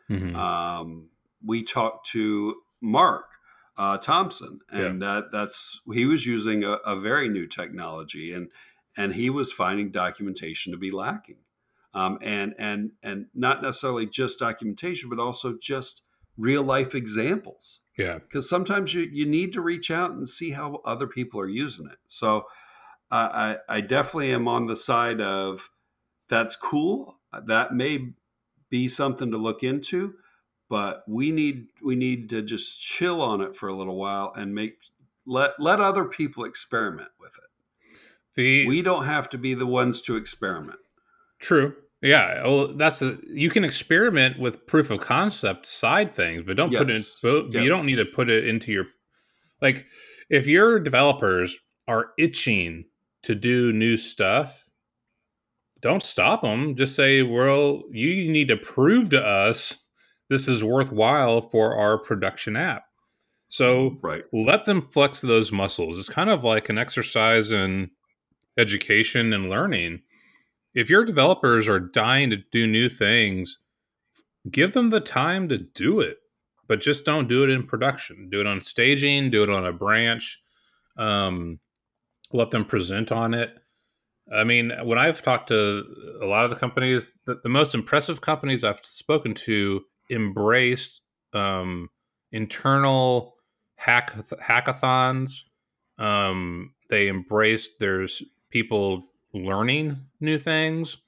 [0.09, 0.37] Mm-hmm.
[0.37, 1.11] Um,
[1.45, 3.27] we talked to Mark
[3.77, 5.07] uh, Thompson, and yeah.
[5.07, 8.49] that that's he was using a, a, very new technology, and
[8.97, 11.39] and he was finding documentation to be lacking,
[11.95, 16.03] um, and and and not necessarily just documentation, but also just
[16.37, 17.81] real life examples.
[17.99, 21.49] Yeah, because sometimes you you need to reach out and see how other people are
[21.49, 21.99] using it.
[22.07, 22.47] So
[23.11, 25.71] uh, I I definitely am on the side of
[26.29, 27.19] that's cool.
[27.47, 28.13] That may
[28.71, 30.15] be something to look into,
[30.69, 34.55] but we need we need to just chill on it for a little while and
[34.55, 34.79] make
[35.27, 37.99] let let other people experiment with it.
[38.37, 40.79] The, we don't have to be the ones to experiment.
[41.41, 41.75] True.
[42.03, 42.43] Yeah.
[42.45, 46.81] Well, that's a, you can experiment with proof of concept side things, but don't yes.
[46.81, 47.05] put it.
[47.23, 47.63] But yes.
[47.63, 48.87] you don't need to put it into your
[49.61, 49.87] like
[50.31, 51.57] if your developers
[51.89, 52.85] are itching
[53.23, 54.71] to do new stuff,
[55.81, 56.77] don't stop them.
[56.77, 59.85] Just say, well, you need to prove to us
[60.29, 62.85] this is worthwhile for our production app.
[63.49, 64.23] So right.
[64.33, 65.99] let them flex those muscles.
[65.99, 67.91] It's kind of like an exercise in
[68.57, 70.03] education and learning.
[70.75, 73.59] If your developers are dying to do new things,
[74.51, 76.19] give them the time to do it,
[76.69, 78.29] but just don't do it in production.
[78.31, 80.41] Do it on staging, do it on a branch.
[80.97, 81.59] Um,
[82.33, 83.55] let them present on it.
[84.33, 85.85] I mean, when I've talked to
[86.23, 91.01] a lot of the companies, the, the most impressive companies I've spoken to embrace
[91.33, 91.89] um,
[92.31, 93.35] internal
[93.75, 95.41] hack hackathons.
[95.99, 100.99] Um, they embrace there's people learning new things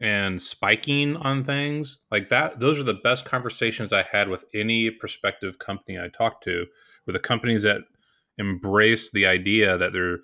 [0.00, 2.60] and spiking on things like that.
[2.60, 6.66] Those are the best conversations I had with any prospective company I talked to,
[7.06, 7.82] with the companies that
[8.38, 10.18] embrace the idea that their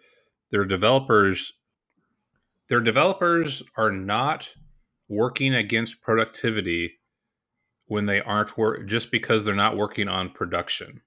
[0.50, 1.52] their developers
[2.68, 4.54] their developers are not
[5.08, 6.92] working against productivity
[7.86, 11.02] when they aren't work just because they're not working on production.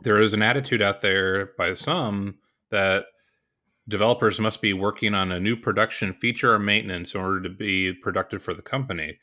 [0.00, 2.36] There is an attitude out there by some
[2.70, 3.06] that
[3.88, 7.92] developers must be working on a new production feature or maintenance in order to be
[7.92, 9.18] productive for the company.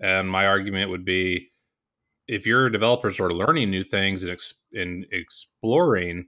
[0.00, 1.50] And my argument would be
[2.28, 6.26] if your developers are learning new things and, ex- and exploring,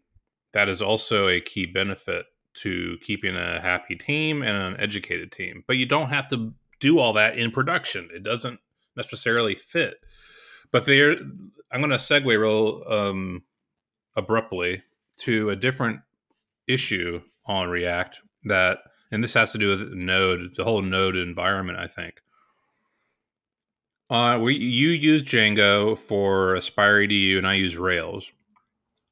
[0.53, 5.65] that is also a key benefit to keeping a happy team and an educated team.
[5.67, 8.09] But you don't have to do all that in production.
[8.15, 8.61] It doesn't
[8.97, 9.97] necessarily fit.
[10.71, 11.13] But there,
[11.73, 13.43] I'm going to segue real um,
[14.17, 14.83] abruptly
[15.19, 16.01] to a different
[16.67, 18.79] issue on React that,
[19.11, 21.79] and this has to do with Node, the whole Node environment.
[21.79, 22.21] I think.
[24.11, 28.31] Uh, we you use Django for Aspire EDU, and I use Rails.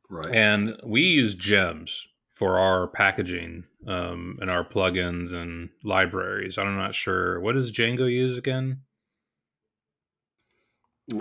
[0.09, 0.33] Right.
[0.33, 6.59] And we use gems for our packaging um, and our plugins and libraries.
[6.59, 7.40] I'm not sure.
[7.40, 8.83] What does Django use again?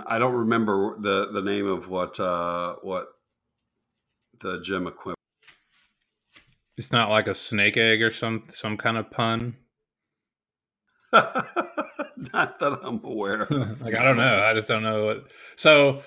[0.06, 3.08] I don't remember the the name of what uh, what
[4.40, 5.15] the gem equipment.
[6.76, 9.56] It's not like a snake egg or some some kind of pun.
[11.12, 13.46] not that I'm aware.
[13.80, 14.42] like I don't know.
[14.44, 15.06] I just don't know.
[15.06, 15.30] What...
[15.56, 16.02] So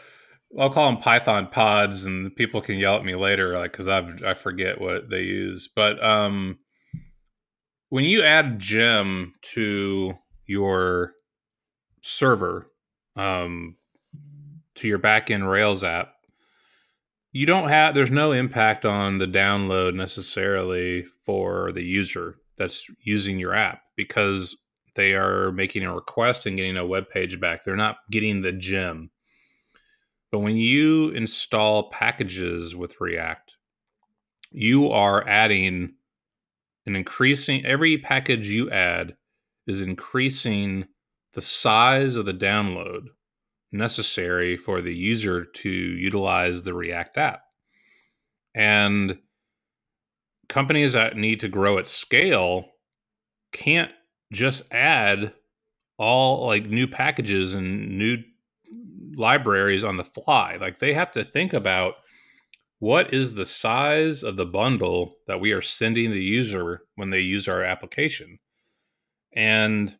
[0.59, 4.07] I'll call them Python pods, and people can yell at me later, like because I
[4.25, 5.69] I forget what they use.
[5.73, 6.59] But um,
[7.89, 10.13] when you add gem to
[10.45, 11.13] your
[12.01, 12.67] server,
[13.15, 13.75] um,
[14.75, 16.13] to your backend Rails app,
[17.31, 23.39] you don't have there's no impact on the download necessarily for the user that's using
[23.39, 24.55] your app because
[24.95, 27.63] they are making a request and getting a web page back.
[27.63, 29.11] They're not getting the gem.
[30.31, 33.53] But when you install packages with React,
[34.51, 35.93] you are adding
[36.85, 39.15] an increasing every package you add
[39.67, 40.87] is increasing
[41.33, 43.05] the size of the download
[43.71, 47.41] necessary for the user to utilize the React app.
[48.55, 49.19] And
[50.47, 52.65] companies that need to grow at scale
[53.51, 53.91] can't
[54.31, 55.33] just add
[55.97, 58.17] all like new packages and new
[59.15, 60.57] libraries on the fly.
[60.59, 61.95] Like they have to think about
[62.79, 67.19] what is the size of the bundle that we are sending the user when they
[67.19, 68.39] use our application.
[69.35, 69.95] And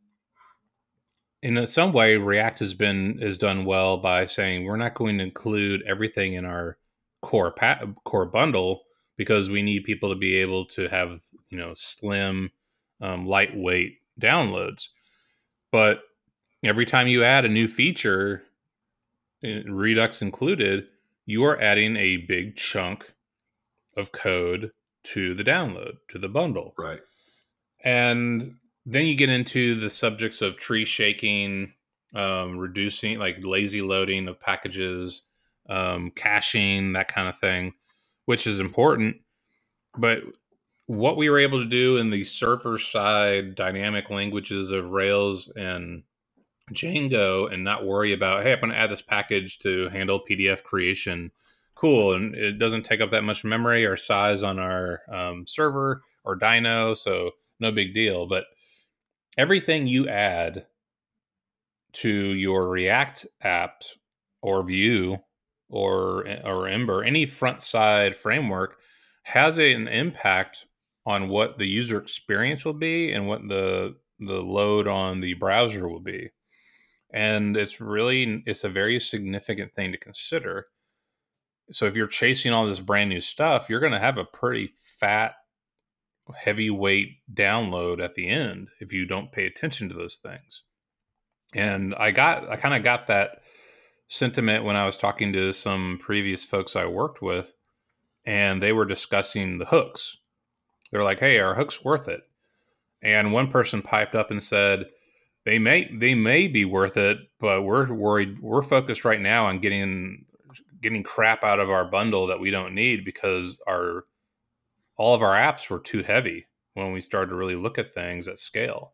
[1.42, 5.24] in some way react has been has done well by saying we're not going to
[5.24, 6.78] include everything in our
[7.22, 8.82] core pa- core bundle
[9.18, 12.52] because we need people to be able to have you know slim
[13.02, 14.88] um, lightweight downloads.
[15.72, 16.02] But
[16.64, 18.44] every time you add a new feature
[19.44, 20.88] eh, redux included
[21.26, 23.14] you are adding a big chunk
[23.96, 24.72] of code
[25.04, 26.74] to the download to the bundle.
[26.78, 27.02] Right.
[27.84, 28.56] And
[28.90, 31.74] then you get into the subjects of tree shaking,
[32.16, 35.22] um, reducing like lazy loading of packages,
[35.70, 37.74] um, caching, that kind of thing,
[38.26, 39.18] which is important.
[39.96, 40.24] But
[40.88, 46.02] what we were able to do in the server side dynamic languages of Rails and
[46.74, 50.64] Django and not worry about, hey, I'm going to add this package to handle PDF
[50.64, 51.32] creation.
[51.76, 52.16] Cool.
[52.16, 56.40] And it doesn't take up that much memory or size on our um, server or
[56.40, 56.98] dyno.
[56.98, 58.26] So no big deal.
[58.26, 58.46] But
[59.40, 60.66] everything you add
[61.94, 63.84] to your React app
[64.42, 65.18] or Vue
[65.70, 68.78] or or Ember, any front side framework,
[69.24, 70.66] has an impact
[71.06, 75.88] on what the user experience will be and what the the load on the browser
[75.88, 76.30] will be.
[77.12, 80.68] And it's really it's a very significant thing to consider.
[81.72, 84.72] So if you're chasing all this brand new stuff, you're going to have a pretty
[85.00, 85.36] fat
[86.38, 90.64] heavyweight download at the end if you don't pay attention to those things.
[91.54, 93.42] And I got I kind of got that
[94.08, 97.54] sentiment when I was talking to some previous folks I worked with
[98.26, 100.18] and they were discussing the hooks.
[100.92, 102.22] They're like, "Hey, are hooks worth it?"
[103.02, 104.90] And one person piped up and said,
[105.46, 108.40] "They may they may be worth it, but we're worried.
[108.40, 110.26] We're focused right now on getting
[110.82, 114.06] getting crap out of our bundle that we don't need because our
[115.00, 118.28] all of our apps were too heavy when we started to really look at things
[118.28, 118.94] at scale.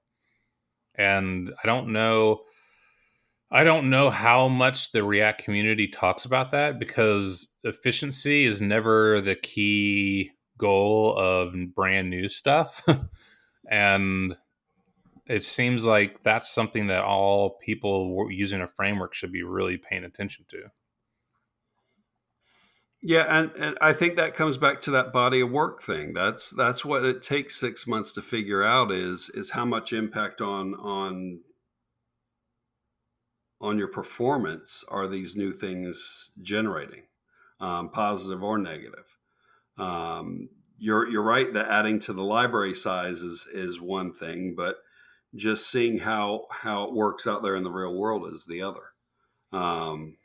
[0.98, 2.42] And I don't know
[3.52, 9.22] I don't know how much the React community talks about that because efficiency is never
[9.22, 12.84] the key goal of brand new stuff.
[13.70, 14.36] and
[15.28, 20.04] it seems like that's something that all people using a framework should be really paying
[20.04, 20.64] attention to.
[23.02, 26.14] Yeah, and, and I think that comes back to that body of work thing.
[26.14, 30.42] That's that's what it takes six months to figure out is is how much impact
[30.42, 31.42] on on
[33.62, 37.04] on your performance are these new things generating,
[37.60, 39.18] um, positive or negative.
[39.78, 44.78] Um, you're you're right that adding to the library size is is one thing, but
[45.36, 48.94] just seeing how how it works out there in the real world is the other.
[49.52, 50.18] Um,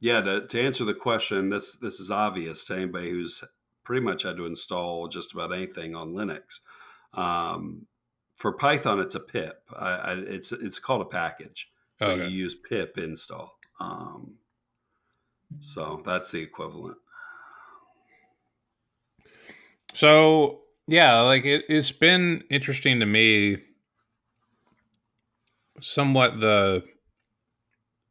[0.00, 3.42] yeah, to, to answer the question, this this is obvious to anybody who's
[3.84, 6.60] pretty much had to install just about anything on Linux.
[7.14, 7.86] Um,
[8.34, 9.62] for Python, it's a pip.
[9.74, 11.70] I, I, it's it's called a package.
[12.00, 12.24] Okay.
[12.24, 13.58] You use pip install.
[13.80, 14.38] Um,
[15.60, 16.98] so that's the equivalent.
[19.94, 23.58] So yeah, like it, it's been interesting to me.
[25.80, 26.84] Somewhat the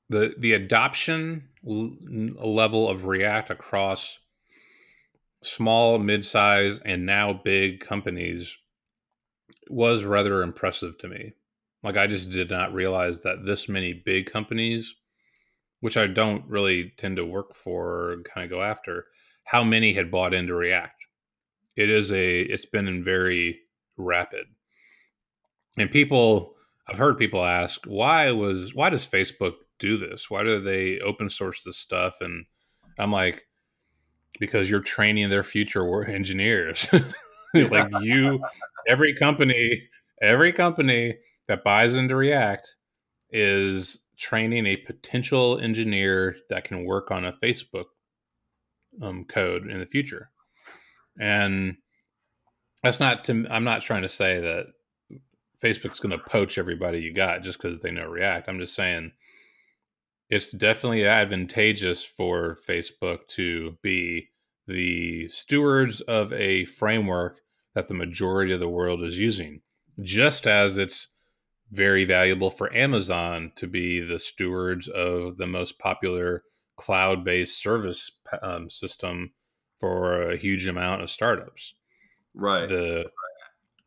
[0.09, 4.19] the the adoption level of React across
[5.43, 8.57] small, mid-size, and now big companies
[9.69, 11.33] was rather impressive to me.
[11.83, 14.95] Like I just did not realize that this many big companies,
[15.81, 19.05] which I don't really tend to work for kind of go after,
[19.43, 21.03] how many had bought into React.
[21.75, 23.59] It is a it's been very
[23.97, 24.45] rapid.
[25.77, 26.55] And people
[26.87, 30.29] I've heard people ask, why was why does Facebook do this?
[30.29, 32.15] Why do they open source this stuff?
[32.21, 32.45] And
[32.97, 33.47] I'm like,
[34.39, 36.87] because you're training their future engineers.
[37.53, 38.39] like you,
[38.87, 39.83] every company,
[40.21, 41.17] every company
[41.47, 42.75] that buys into React
[43.31, 47.85] is training a potential engineer that can work on a Facebook
[49.01, 50.29] um, code in the future.
[51.19, 51.77] And
[52.83, 54.67] that's not to, I'm not trying to say that
[55.61, 58.49] Facebook's going to poach everybody you got just because they know React.
[58.49, 59.11] I'm just saying
[60.29, 64.29] it's definitely advantageous for Facebook to be
[64.67, 67.41] the stewards of a framework
[67.75, 69.61] that the majority of the world is using,
[70.01, 71.09] just as it's
[71.71, 76.43] very valuable for Amazon to be the stewards of the most popular
[76.77, 78.11] cloud based service
[78.41, 79.31] um, system
[79.79, 81.73] for a huge amount of startups.
[82.33, 82.67] Right.
[82.67, 83.11] The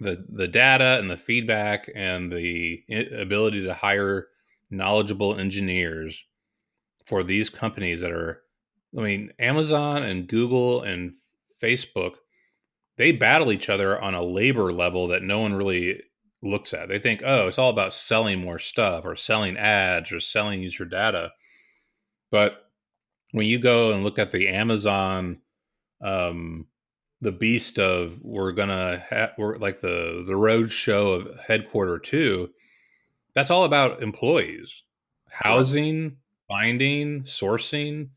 [0.01, 2.85] the the data and the feedback and the
[3.19, 4.29] ability to hire
[4.71, 6.25] knowledgeable engineers
[7.09, 8.43] for these companies that are
[8.97, 11.13] I mean Amazon and Google and
[11.63, 12.15] Facebook
[12.97, 16.03] they battle each other on a labor level that no one really
[16.43, 16.89] looks at.
[16.89, 20.85] They think, "Oh, it's all about selling more stuff or selling ads or selling user
[20.85, 21.33] data."
[22.31, 22.69] But
[23.33, 25.41] when you go and look at the Amazon
[26.01, 26.67] um
[27.21, 32.49] the beast of we're gonna ha- we're like the the road show of headquarter two
[33.35, 34.85] that's all about employees
[35.31, 36.17] housing
[36.49, 38.09] finding, sourcing.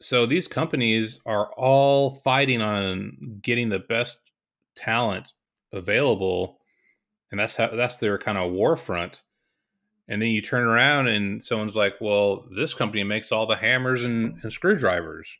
[0.00, 4.30] So these companies are all fighting on getting the best
[4.76, 5.32] talent
[5.72, 6.58] available,
[7.30, 9.22] and that's how that's their kind of war front.
[10.08, 14.04] And then you turn around and someone's like, "Well, this company makes all the hammers
[14.04, 15.38] and, and screwdrivers,"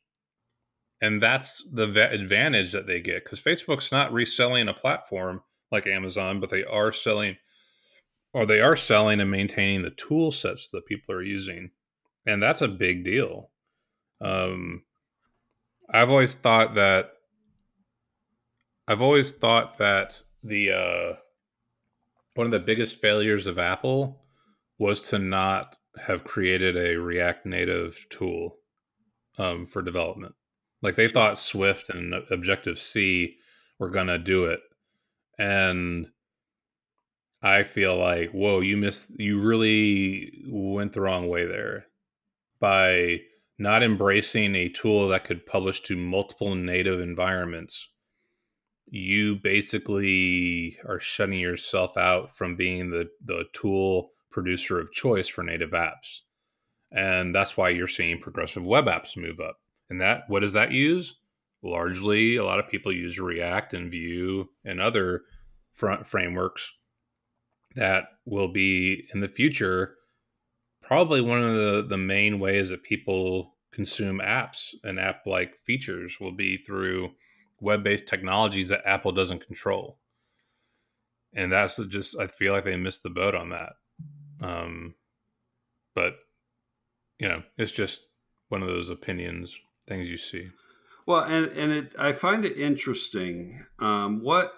[1.00, 5.42] and that's the advantage that they get because Facebook's not reselling a platform
[5.72, 7.36] like Amazon, but they are selling,
[8.32, 11.70] or they are selling and maintaining the tool sets that people are using
[12.27, 13.51] and that's a big deal.
[14.20, 14.83] Um,
[15.91, 17.11] I've always thought that
[18.89, 21.16] I've always thought that the uh,
[22.35, 24.23] one of the biggest failures of Apple
[24.79, 28.57] was to not have created a React Native tool
[29.39, 30.35] um, for development.
[30.81, 33.37] Like they thought Swift and Objective C
[33.79, 34.61] were going to do it.
[35.39, 36.09] And
[37.43, 41.87] I feel like, whoa, you missed, you really went the wrong way there
[42.63, 43.19] by
[43.59, 47.89] not embracing a tool that could publish to multiple native environments.
[48.87, 55.43] You basically are shutting yourself out from being the, the tool producer of choice for
[55.43, 56.21] native apps.
[56.93, 59.57] And that's why you're seeing progressive web apps move up.
[59.91, 61.19] And that, what does that use?
[61.65, 65.23] Largely, a lot of people use React and Vue and other
[65.73, 66.71] front frameworks
[67.75, 69.97] that will be in the future
[70.93, 76.18] probably one of the, the main ways that people consume apps and app like features
[76.20, 77.09] will be through
[77.62, 79.97] web based technologies that Apple doesn't control.
[81.32, 83.72] And that's just, I feel like they missed the boat on that.
[84.43, 84.95] Um,
[85.95, 86.12] but,
[87.18, 88.03] you know, it's just
[88.51, 90.51] one of those opinions, things you see.
[91.07, 93.64] Well, and, and it, I find it interesting.
[93.78, 94.53] Um, what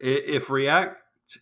[0.00, 0.98] if React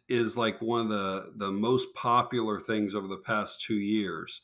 [0.09, 4.41] is like one of the the most popular things over the past two years.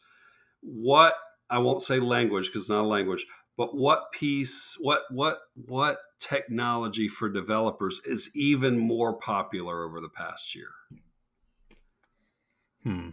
[0.61, 1.15] What
[1.49, 3.27] I won't say language because it's not a language,
[3.57, 10.09] but what piece, what what what technology for developers is even more popular over the
[10.09, 10.71] past year?
[12.83, 13.11] Hmm.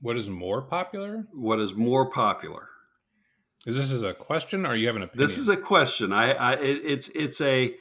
[0.00, 1.26] What is more popular?
[1.32, 2.68] What is more popular?
[3.66, 5.26] Is this is a question, or you have an opinion?
[5.26, 6.12] This is a question.
[6.12, 7.74] I, I it, it's it's a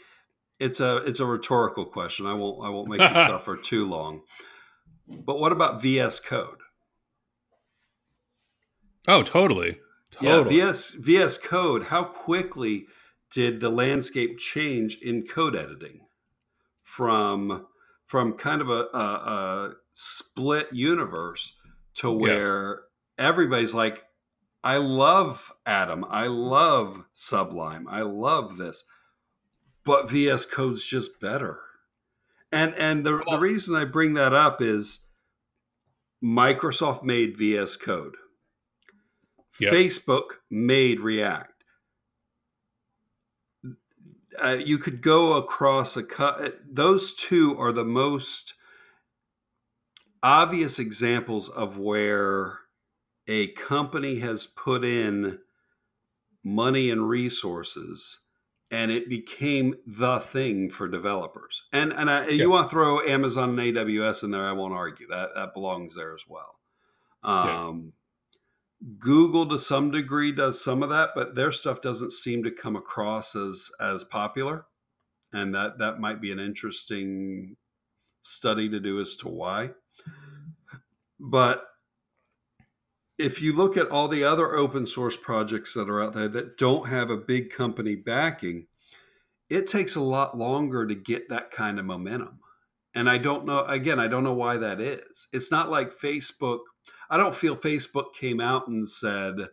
[0.60, 2.26] it's a it's a rhetorical question.
[2.26, 4.22] I won't I won't make this suffer too long.
[5.08, 6.58] But what about VS Code?
[9.08, 9.78] Oh, totally.
[10.12, 10.58] totally.
[10.58, 11.86] Yeah, VS VS Code.
[11.86, 12.88] How quickly
[13.32, 16.08] did the landscape change in code editing
[16.82, 17.68] from
[18.06, 21.54] from kind of a, a, a split universe
[21.96, 22.84] to where
[23.18, 23.28] yeah.
[23.28, 24.06] everybody's like,
[24.64, 28.86] I love Atom, I love Sublime, I love this
[29.88, 31.62] but VS Code's just better.
[32.52, 35.06] And and the, the reason I bring that up is
[36.24, 38.16] Microsoft made VS Code.
[39.60, 39.74] Yep.
[39.74, 41.64] Facebook made React.
[44.44, 46.60] Uh, you could go across a cut.
[46.70, 48.54] Those two are the most
[50.22, 52.60] obvious examples of where
[53.28, 55.40] a company has put in
[56.44, 58.20] money and resources
[58.70, 61.64] and it became the thing for developers.
[61.72, 65.08] And and I, you want to throw Amazon and AWS in there, I won't argue
[65.08, 66.60] that that belongs there as well.
[67.24, 67.94] Um,
[69.00, 72.76] Google to some degree does some of that, but their stuff doesn't seem to come
[72.76, 74.66] across as as popular,
[75.32, 77.56] and that that might be an interesting
[78.22, 79.72] study to do as to why.
[81.20, 81.64] But
[83.18, 86.58] if you look at all the other open source projects that are out there that
[86.58, 88.68] don't have a big company backing,
[89.50, 92.40] it takes a lot longer to get that kind of momentum.
[92.94, 95.28] And I don't know, again, I don't know why that is.
[95.34, 96.60] It's not like Facebook,
[97.10, 99.48] I don't feel Facebook came out and said,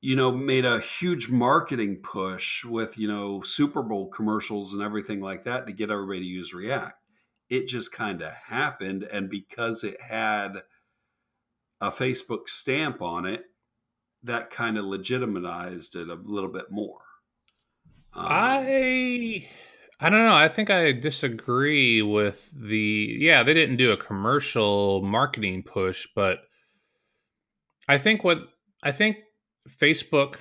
[0.00, 5.20] you know, made a huge marketing push with, you know, Super Bowl commercials and everything
[5.20, 6.94] like that to get everybody to use React.
[7.48, 9.04] It just kind of happened.
[9.04, 10.62] And because it had,
[11.80, 13.44] a Facebook stamp on it,
[14.22, 17.00] that kind of legitimized it a little bit more.
[18.14, 19.48] Um, I
[20.00, 20.34] I don't know.
[20.34, 26.38] I think I disagree with the yeah, they didn't do a commercial marketing push, but
[27.88, 28.38] I think what
[28.82, 29.18] I think
[29.68, 30.36] Facebook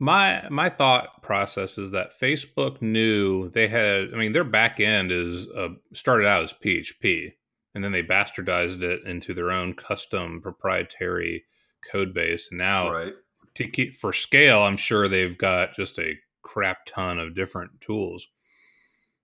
[0.00, 5.12] my my thought process is that Facebook knew they had I mean their back end
[5.12, 7.32] is uh, started out as PHP
[7.74, 11.44] and then they bastardized it into their own custom proprietary
[11.90, 12.50] code base.
[12.50, 13.14] And now, right.
[13.54, 18.26] to keep for scale, I'm sure they've got just a crap ton of different tools.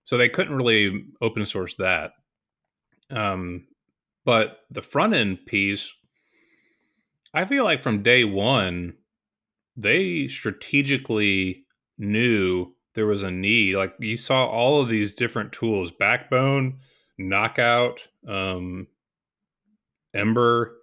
[0.03, 2.11] So they couldn't really open source that.
[3.09, 3.67] Um,
[4.25, 5.93] but the front end piece,
[7.33, 8.93] I feel like from day one,
[9.75, 11.65] they strategically
[11.97, 13.75] knew there was a need.
[13.75, 16.79] Like you saw all of these different tools, Backbone
[17.17, 18.87] knockout, um,
[20.13, 20.77] Ember.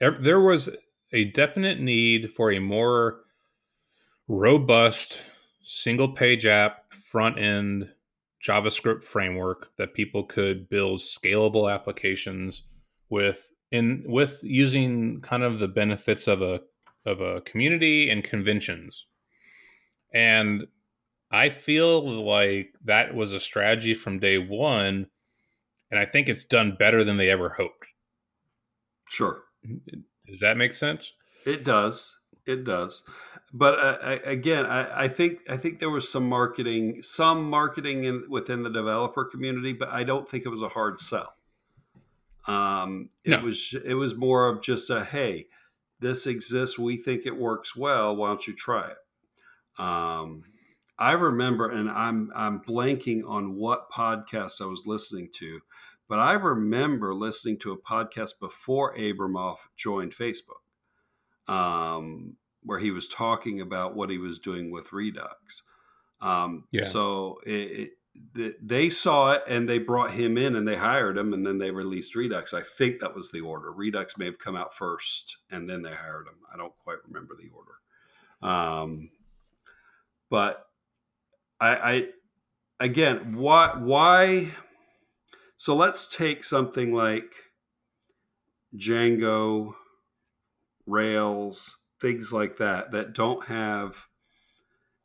[0.00, 0.70] There was
[1.12, 3.20] a definite need for a more
[4.28, 5.20] robust
[5.64, 7.88] single page app front end
[8.46, 12.62] JavaScript framework that people could build scalable applications
[13.08, 16.60] with in with using kind of the benefits of a
[17.04, 19.06] of a community and conventions.
[20.12, 20.66] And
[21.30, 25.08] I feel like that was a strategy from day one
[25.90, 27.88] and I think it's done better than they ever hoped.
[29.08, 29.42] Sure.
[30.26, 31.12] Does that make sense?
[31.44, 32.18] It does.
[32.46, 33.02] It does.
[33.52, 38.04] But uh, I, again, I, I, think I think there was some marketing, some marketing
[38.04, 41.34] in, within the developer community, but I don't think it was a hard sell.
[42.46, 43.40] Um, it no.
[43.40, 45.46] was it was more of just a hey,
[46.00, 46.78] this exists.
[46.78, 48.14] We think it works well.
[48.14, 49.82] Why don't you try it?
[49.82, 50.44] Um,
[50.98, 55.60] I remember, and I'm I'm blanking on what podcast I was listening to,
[56.08, 60.62] but I remember listening to a podcast before Abramov joined Facebook,
[61.48, 65.62] um, where he was talking about what he was doing with Redux.
[66.20, 66.84] Um, yeah.
[66.84, 67.92] So it,
[68.34, 71.58] it, they saw it and they brought him in and they hired him and then
[71.58, 72.54] they released Redux.
[72.54, 73.70] I think that was the order.
[73.70, 76.38] Redux may have come out first and then they hired him.
[76.52, 77.74] I don't quite remember the order.
[78.42, 79.10] Um,
[80.30, 80.66] but
[81.60, 82.08] I, I
[82.80, 84.50] again, why why
[85.56, 87.32] so let's take something like
[88.76, 89.74] Django,
[90.86, 94.06] Rails, things like that that don't have.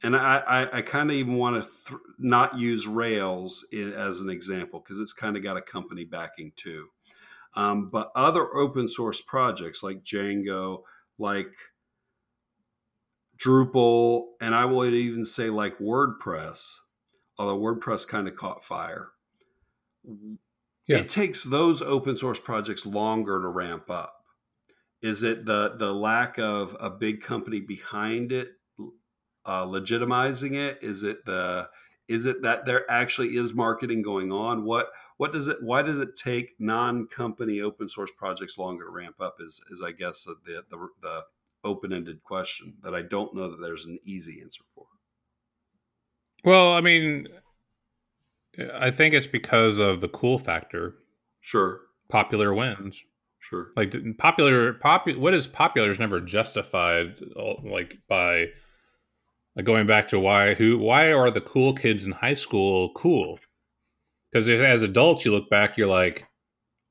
[0.04, 4.30] And I, I, I kind of even want to th- not use Rails as an
[4.30, 6.88] example because it's kind of got a company backing too.
[7.56, 10.84] Um, but other open source projects like Django,
[11.18, 11.52] like
[13.38, 16.76] Drupal, and I would even say like WordPress,
[17.38, 19.12] although WordPress kind of caught fire
[20.88, 20.98] yeah.
[20.98, 24.16] it takes those open source projects longer to ramp up.
[25.02, 28.50] Is it the the lack of a big company behind it
[29.46, 30.80] uh, legitimizing it?
[30.82, 31.70] Is it the
[32.08, 34.64] is it that there actually is marketing going on?
[34.64, 39.16] What what does it why does it take non-company open source projects longer to ramp
[39.20, 39.38] up?
[39.40, 40.36] Is is I guess the
[40.70, 41.26] the, the
[41.64, 44.86] open-ended question that I don't know that there's an easy answer for.
[46.44, 47.28] Well, I mean,
[48.74, 50.96] I think it's because of the cool factor.
[51.40, 51.82] Sure.
[52.10, 53.04] Popular wins.
[53.40, 53.72] Sure.
[53.76, 55.20] Like popular, popular.
[55.20, 58.48] What is popular is never justified, uh, like by
[59.56, 63.40] like going back to why who why are the cool kids in high school cool?
[64.32, 66.28] Because as adults, you look back, you're like,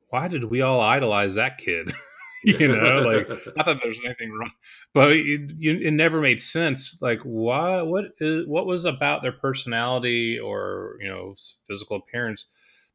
[0.08, 1.92] why did we all idolize that kid?
[2.44, 4.52] you know, like not that there's anything wrong,
[4.94, 6.96] but it, it never made sense.
[7.00, 7.82] Like, why?
[7.82, 11.34] What is what was about their personality or you know
[11.66, 12.46] physical appearance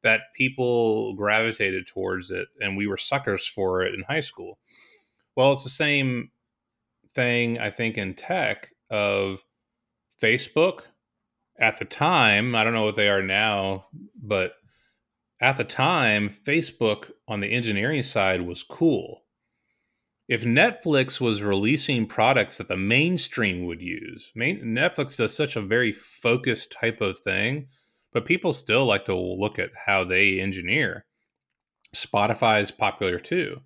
[0.01, 4.57] that people gravitated towards it, and we were suckers for it in high school?
[5.35, 6.31] Well, it's the same
[7.13, 9.43] thing I think in tech of
[10.21, 10.81] Facebook
[11.59, 12.55] at the time.
[12.55, 13.85] I don't know what they are now,
[14.21, 14.53] but
[15.39, 19.24] at the time, Facebook on the engineering side was cool
[20.27, 25.61] if Netflix was releasing products that the mainstream would use, main, Netflix does such a
[25.61, 27.67] very focused type of thing,
[28.11, 31.05] but people still like to look at how they engineer.
[31.95, 33.57] Spotify is popular too,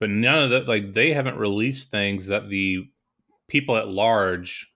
[0.00, 2.84] but none of that, like, they haven't released things that the
[3.48, 4.72] people at large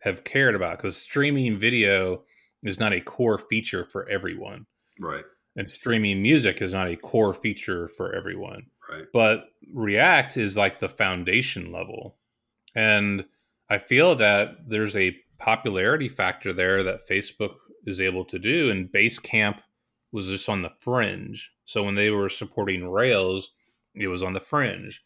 [0.00, 2.22] have cared about because streaming video
[2.62, 4.66] is not a core feature for everyone.
[5.00, 5.24] Right.
[5.56, 8.66] And streaming music is not a core feature for everyone.
[8.90, 9.06] Right.
[9.12, 12.16] But React is like the foundation level.
[12.74, 13.24] And
[13.70, 17.54] I feel that there's a popularity factor there that Facebook
[17.86, 18.70] is able to do.
[18.70, 19.60] And Basecamp
[20.12, 21.52] was just on the fringe.
[21.64, 23.52] So when they were supporting Rails,
[23.94, 25.02] it was on the fringe.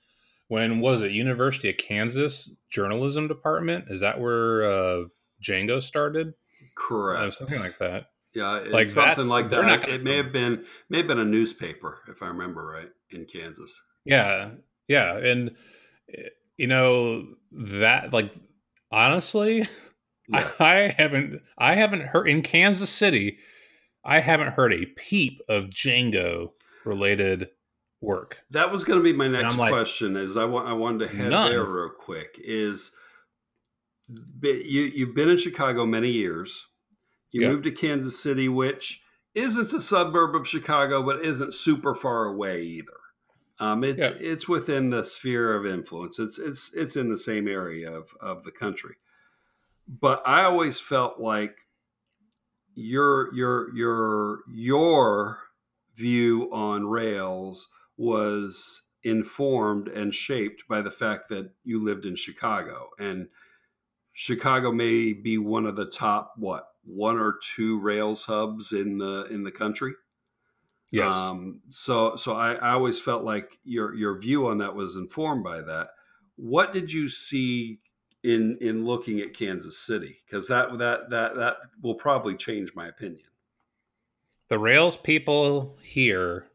[0.49, 1.13] When was it?
[1.13, 3.85] University of Kansas journalism department?
[3.89, 5.05] Is that where uh,
[5.41, 6.35] Django started?
[6.75, 7.21] Correct.
[7.21, 8.07] Uh, something like that.
[8.35, 9.89] Yeah, like something like that.
[9.89, 13.81] It, may have been may have been a newspaper, if I remember right, in Kansas.
[14.05, 14.51] Yeah,
[14.87, 15.57] yeah, and
[16.57, 18.33] you know that like
[18.93, 19.67] honestly,
[20.29, 20.51] yeah.
[20.61, 23.39] I haven't I haven't heard in Kansas City.
[24.05, 26.53] I haven't heard a peep of Django
[26.85, 27.49] related
[28.01, 28.39] work.
[28.51, 30.17] That was going to be my next like, question.
[30.17, 31.51] Is I want I wanted to head none.
[31.51, 32.41] there real quick.
[32.43, 32.93] Is
[34.09, 36.67] you you've been in Chicago many years
[37.33, 39.03] you moved to Kansas City, which
[39.35, 42.93] isn't a suburb of Chicago, but isn't super far away either.
[43.59, 44.13] Um, it's yeah.
[44.19, 46.19] it's within the sphere of influence.
[46.19, 48.97] It's it's it's in the same area of of the country.
[49.87, 51.67] But I always felt like
[52.75, 55.39] your your your your
[55.95, 57.69] view on Rails
[57.99, 63.29] was informed and shaped by the fact that you lived in Chicago and
[64.13, 69.27] Chicago may be one of the top what one or two Rails hubs in the
[69.31, 69.93] in the country.
[70.91, 71.15] Yes.
[71.15, 75.45] Um, so so I, I always felt like your your view on that was informed
[75.45, 75.91] by that.
[76.37, 77.79] What did you see
[78.25, 80.19] in in looking at Kansas City?
[80.27, 83.29] Because that that that that will probably change my opinion.
[84.49, 86.47] The Rails people here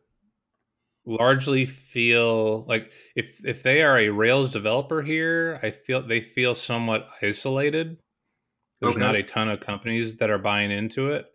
[1.06, 6.56] largely feel like if if they are a Rails developer here, I feel they feel
[6.56, 8.00] somewhat isolated.
[8.80, 9.00] There's okay.
[9.00, 11.26] not a ton of companies that are buying into it.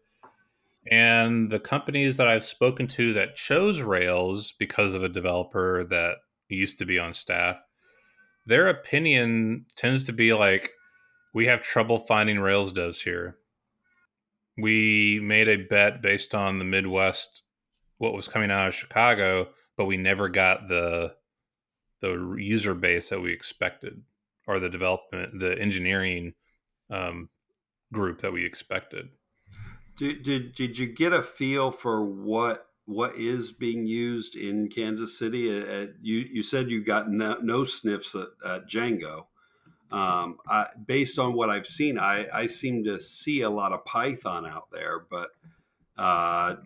[0.90, 6.16] And the companies that I've spoken to that chose Rails because of a developer that
[6.48, 7.60] used to be on staff,
[8.46, 10.70] their opinion tends to be like,
[11.34, 13.36] we have trouble finding Rails devs here.
[14.56, 17.42] We made a bet based on the Midwest,
[17.98, 21.14] what was coming out of Chicago, but we never got the
[22.00, 24.02] the user base that we expected,
[24.46, 26.32] or the development, the engineering
[26.90, 27.28] um,
[27.92, 29.10] group that we expected.
[29.96, 35.18] Did, did did you get a feel for what what is being used in Kansas
[35.18, 35.50] City?
[35.50, 39.26] Uh, uh, you you said you got no, no sniffs at, at Django.
[39.92, 43.84] Um, I, based on what I've seen, I, I seem to see a lot of
[43.84, 45.00] Python out there.
[45.00, 45.30] But
[45.98, 46.56] uh,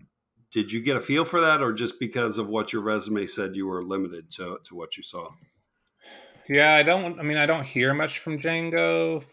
[0.52, 3.56] did you get a feel for that, or just because of what your resume said,
[3.56, 5.30] you were limited to to what you saw?
[6.48, 7.18] Yeah, I don't.
[7.18, 9.24] I mean, I don't hear much from Django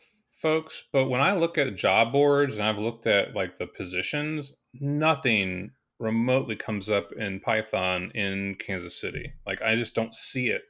[0.42, 4.54] folks, but when I look at job boards and I've looked at like the positions,
[4.74, 9.34] nothing remotely comes up in Python in Kansas City.
[9.46, 10.64] Like I just don't see it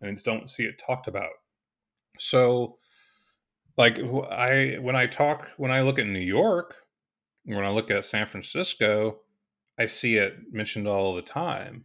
[0.00, 1.30] and just don't see it talked about.
[2.18, 2.78] So
[3.76, 6.74] like I when I talk when I look at New York,
[7.44, 9.18] when I look at San Francisco,
[9.78, 11.84] I see it mentioned all the time.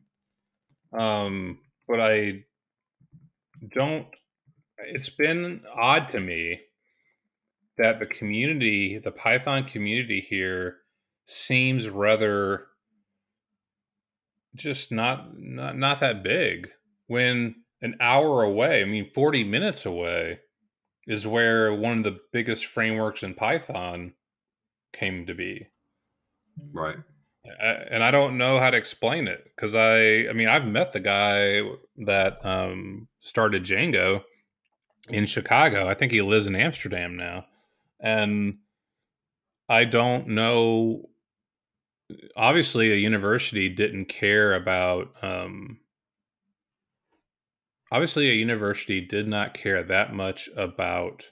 [0.97, 2.45] Um but I
[3.75, 4.07] don't
[4.77, 6.61] it's been odd to me
[7.77, 10.77] that the community, the Python community here,
[11.25, 12.67] seems rather
[14.55, 16.69] just not not not that big.
[17.07, 20.39] When an hour away, I mean, forty minutes away,
[21.07, 24.13] is where one of the biggest frameworks in Python
[24.91, 25.67] came to be.
[26.71, 26.97] Right.
[27.59, 31.01] And I don't know how to explain it because I, I mean, I've met the
[31.01, 31.61] guy
[32.05, 34.21] that um, started Django
[35.09, 35.89] in Chicago.
[35.89, 37.45] I think he lives in Amsterdam now
[37.99, 38.57] and
[39.69, 41.09] I don't know.
[42.35, 45.13] Obviously, a university didn't care about.
[45.21, 45.79] Um,
[47.91, 51.23] obviously, a university did not care that much about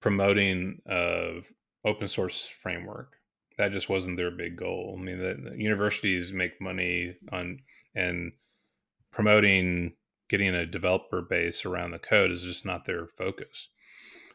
[0.00, 1.40] promoting a
[1.84, 3.16] open source framework.
[3.58, 4.96] That just wasn't their big goal.
[4.98, 7.58] I mean, the, the universities make money on
[7.94, 8.32] and
[9.12, 9.94] promoting
[10.28, 13.68] getting a developer base around the code is just not their focus.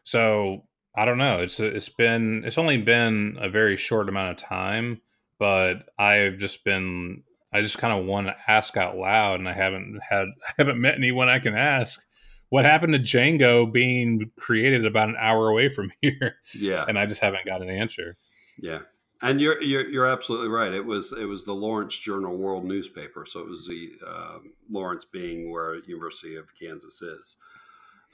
[0.04, 0.64] So
[0.96, 1.40] I don't know.
[1.40, 5.02] It's it's been it's only been a very short amount of time,
[5.38, 7.22] but I've just been
[7.52, 10.80] I just kind of want to ask out loud, and I haven't had I haven't
[10.80, 12.02] met anyone I can ask.
[12.48, 16.36] What happened to Django being created about an hour away from here?
[16.54, 18.16] Yeah, and I just haven't got an answer.
[18.58, 18.80] Yeah,
[19.20, 20.72] and you're you're you're absolutely right.
[20.72, 24.38] It was it was the Lawrence Journal World newspaper, so it was the uh,
[24.70, 27.36] Lawrence being where University of Kansas is,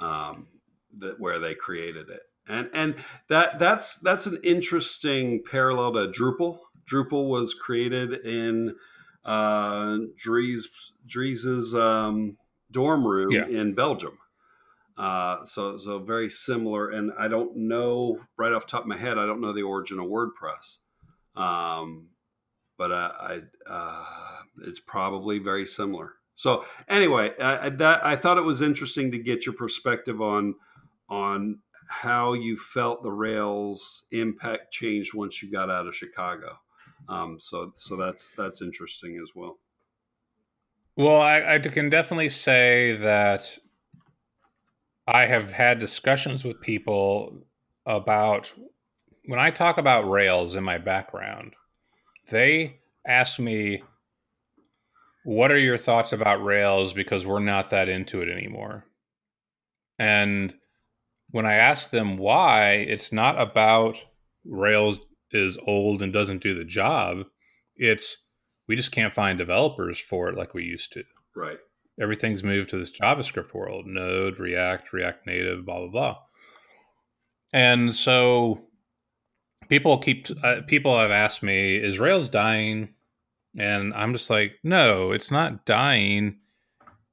[0.00, 0.48] um,
[0.98, 2.94] that where they created it and and
[3.28, 6.58] that that's that's an interesting parallel to Drupal.
[6.90, 8.76] Drupal was created in
[9.24, 10.68] uh, Dries
[11.06, 12.36] Dries's um,
[12.70, 13.46] dorm room yeah.
[13.46, 14.18] in Belgium.
[14.96, 19.18] Uh, so so very similar, and I don't know right off top of my head.
[19.18, 20.78] I don't know the origin of WordPress,
[21.34, 22.08] um,
[22.76, 24.04] but I, I uh,
[24.66, 26.14] it's probably very similar.
[26.34, 30.56] So anyway, I, that I thought it was interesting to get your perspective on
[31.08, 31.60] on
[31.92, 36.58] how you felt the Rails impact changed once you got out of Chicago.
[37.08, 39.58] Um, so so that's that's interesting as well.
[40.96, 43.58] Well, I, I can definitely say that
[45.06, 47.44] I have had discussions with people
[47.84, 48.52] about
[49.26, 51.54] when I talk about Rails in my background,
[52.30, 53.82] they ask me,
[55.24, 56.94] What are your thoughts about Rails?
[56.94, 58.86] Because we're not that into it anymore.
[59.98, 60.54] And
[61.32, 63.96] when I ask them why, it's not about
[64.44, 65.00] Rails
[65.32, 67.24] is old and doesn't do the job.
[67.74, 68.16] It's
[68.68, 71.02] we just can't find developers for it like we used to.
[71.34, 71.58] Right.
[72.00, 76.16] Everything's moved to this JavaScript world, Node, React, React Native, blah blah blah.
[77.52, 78.66] And so
[79.68, 82.94] people keep uh, people have asked me, is Rails dying?
[83.58, 86.38] And I'm just like, no, it's not dying.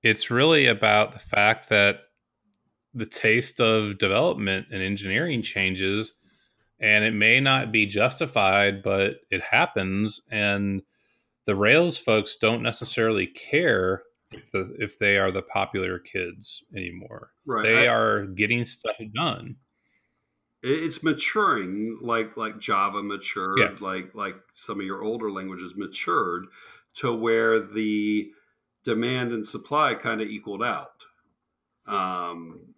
[0.01, 1.99] It's really about the fact that
[2.93, 6.13] the taste of development and engineering changes
[6.81, 10.81] and it may not be justified but it happens and
[11.45, 17.31] the rails folks don't necessarily care if, the, if they are the popular kids anymore
[17.45, 17.63] right.
[17.63, 19.55] they I, are getting stuff done
[20.61, 23.75] it's maturing like like java matured yeah.
[23.79, 26.47] like like some of your older languages matured
[26.95, 28.31] to where the
[28.83, 31.03] demand and supply kind of equaled out.
[31.85, 32.68] Um,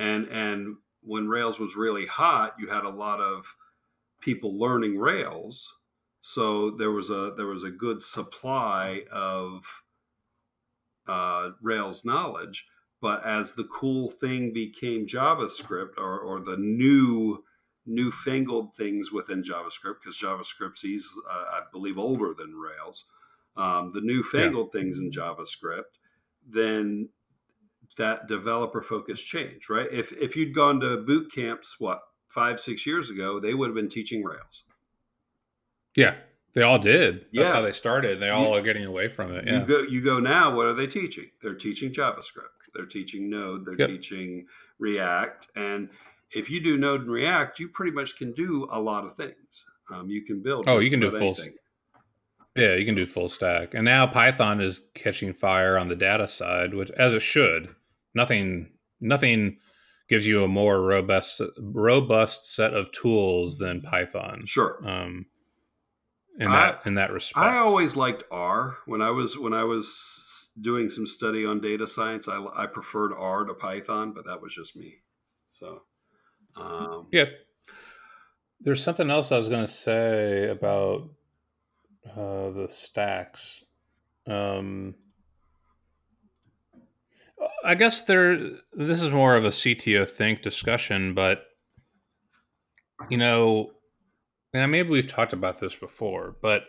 [0.00, 3.54] and and when Rails was really hot, you had a lot of
[4.20, 5.76] people learning Rails,
[6.20, 9.84] so there was a there was a good supply of
[11.06, 12.66] uh, Rails knowledge.
[13.02, 17.44] But as the cool thing became JavaScript, or, or the new
[17.86, 23.06] newfangled things within JavaScript, because JavaScript's, uh, I believe, older than Rails
[23.56, 24.80] um, the newfangled yeah.
[24.80, 25.98] things in JavaScript,
[26.46, 27.10] then
[27.98, 29.88] that developer focus change, right?
[29.90, 33.74] If if you'd gone to boot camps, what five six years ago, they would have
[33.74, 34.64] been teaching Rails.
[35.96, 36.14] Yeah,
[36.52, 37.20] they all did.
[37.20, 37.52] That's yeah.
[37.52, 38.20] how they started.
[38.20, 39.46] They all you, are getting away from it.
[39.46, 39.60] Yeah.
[39.60, 40.54] You go you go now.
[40.54, 41.30] What are they teaching?
[41.42, 42.48] They're teaching JavaScript.
[42.74, 43.66] They're teaching Node.
[43.66, 43.88] They're yep.
[43.88, 44.46] teaching
[44.78, 45.48] React.
[45.56, 45.90] And
[46.30, 49.66] if you do Node and React, you pretty much can do a lot of things.
[49.92, 50.68] Um, you can build.
[50.68, 51.28] Oh, you can do full.
[51.28, 51.54] Anything.
[52.56, 53.74] Yeah, you can do full stack.
[53.74, 57.74] And now Python is catching fire on the data side, which as it should.
[58.14, 59.58] Nothing nothing
[60.08, 64.40] gives you a more robust robust set of tools than Python.
[64.46, 64.80] Sure.
[64.84, 65.26] Um,
[66.38, 67.44] in that I, in that respect.
[67.44, 71.86] I always liked R when I was when I was doing some study on data
[71.86, 72.28] science.
[72.28, 75.02] I, I preferred R to Python, but that was just me.
[75.48, 75.82] So,
[76.56, 77.26] um, yeah.
[78.62, 81.08] There's something else I was going to say about
[82.06, 83.64] uh, the stacks.
[84.26, 84.96] Um,
[87.64, 88.38] I guess there.
[88.72, 91.42] This is more of a CTO think discussion, but
[93.08, 93.70] you know,
[94.52, 96.64] and maybe we've talked about this before, but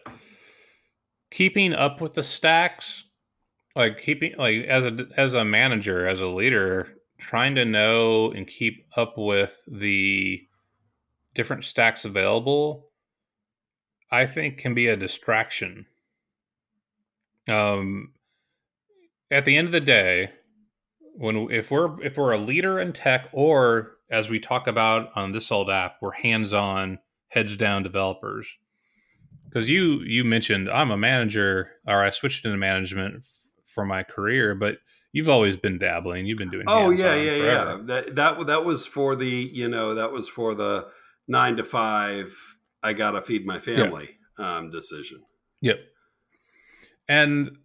[1.29, 3.05] keeping up with the stacks,
[3.75, 8.47] like keeping like as a as a manager, as a leader, trying to know and
[8.47, 10.41] keep up with the
[11.33, 12.91] different stacks available
[14.11, 15.85] I think can be a distraction.
[17.47, 18.11] Um,
[19.31, 20.31] at the end of the day,
[21.21, 25.31] when if we're if we're a leader in tech, or as we talk about on
[25.31, 26.99] this old app, we're hands-on,
[27.29, 28.47] heads down developers.
[29.45, 33.27] Because you you mentioned I'm a manager, or I switched into management f-
[33.63, 34.77] for my career, but
[35.11, 36.25] you've always been dabbling.
[36.25, 36.65] You've been doing.
[36.67, 37.45] Oh yeah, yeah, forever.
[37.45, 37.77] yeah.
[37.83, 40.87] That that that was for the you know that was for the
[41.27, 42.35] nine to five
[42.83, 44.57] I got to feed my family yeah.
[44.57, 45.21] um, decision.
[45.61, 45.79] Yep.
[47.07, 47.57] And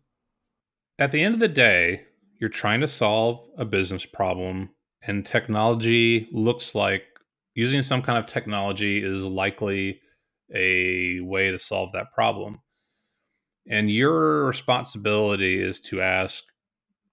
[0.98, 2.02] at the end of the day,
[2.38, 4.70] you're trying to solve a business problem,
[5.02, 7.04] and technology looks like
[7.54, 10.00] using some kind of technology is likely
[10.54, 12.60] a way to solve that problem.
[13.68, 16.44] And your responsibility is to ask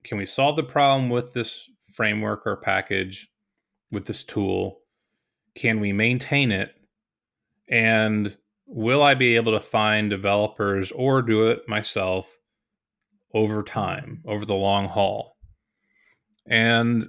[0.04, 3.30] can we solve the problem with this framework or package,
[3.90, 4.80] with this tool?
[5.56, 6.76] Can we maintain it?
[7.70, 8.36] And
[8.68, 12.38] will I be able to find developers or do it myself
[13.34, 15.38] over time, over the long haul?
[16.48, 17.08] And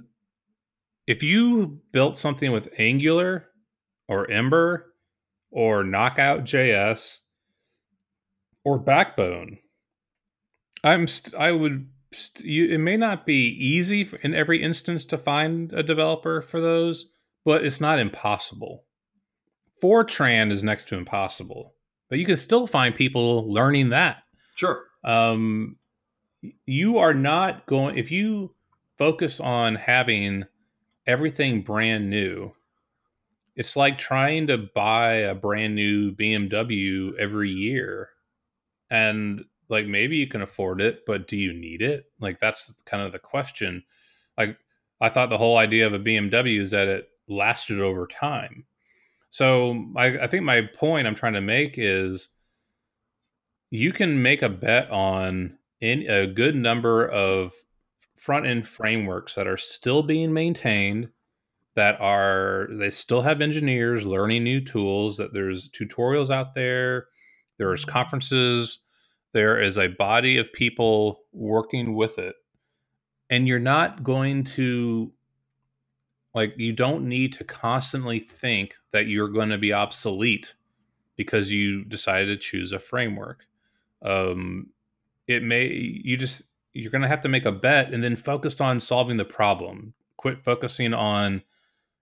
[1.07, 3.47] if you built something with Angular
[4.07, 4.93] or Ember
[5.51, 7.17] or Knockout JS
[8.63, 9.59] or Backbone,
[10.83, 15.17] I'm st- I would st- you, it may not be easy in every instance to
[15.17, 17.05] find a developer for those,
[17.43, 18.85] but it's not impossible.
[19.83, 21.75] Fortran is next to impossible,
[22.09, 24.23] but you can still find people learning that.
[24.55, 24.83] Sure.
[25.03, 25.75] Um,
[26.65, 28.53] you are not going if you
[28.97, 30.45] focus on having
[31.07, 32.51] everything brand new.
[33.55, 38.09] It's like trying to buy a brand new BMW every year.
[38.89, 42.05] And like maybe you can afford it, but do you need it?
[42.19, 43.83] Like that's kind of the question.
[44.37, 44.57] Like
[45.01, 48.65] I thought the whole idea of a BMW is that it lasted over time.
[49.29, 52.29] So I, I think my point I'm trying to make is
[53.71, 57.53] you can make a bet on in a good number of
[58.15, 61.09] front end frameworks that are still being maintained
[61.75, 67.07] that are they still have engineers learning new tools that there's tutorials out there
[67.57, 68.79] there's conferences
[69.33, 72.35] there is a body of people working with it
[73.29, 75.11] and you're not going to
[76.33, 80.53] like you don't need to constantly think that you're going to be obsolete
[81.15, 83.45] because you decided to choose a framework.
[84.01, 84.67] Um,
[85.27, 86.41] it may you just
[86.73, 89.93] you're going to have to make a bet and then focus on solving the problem.
[90.17, 91.41] Quit focusing on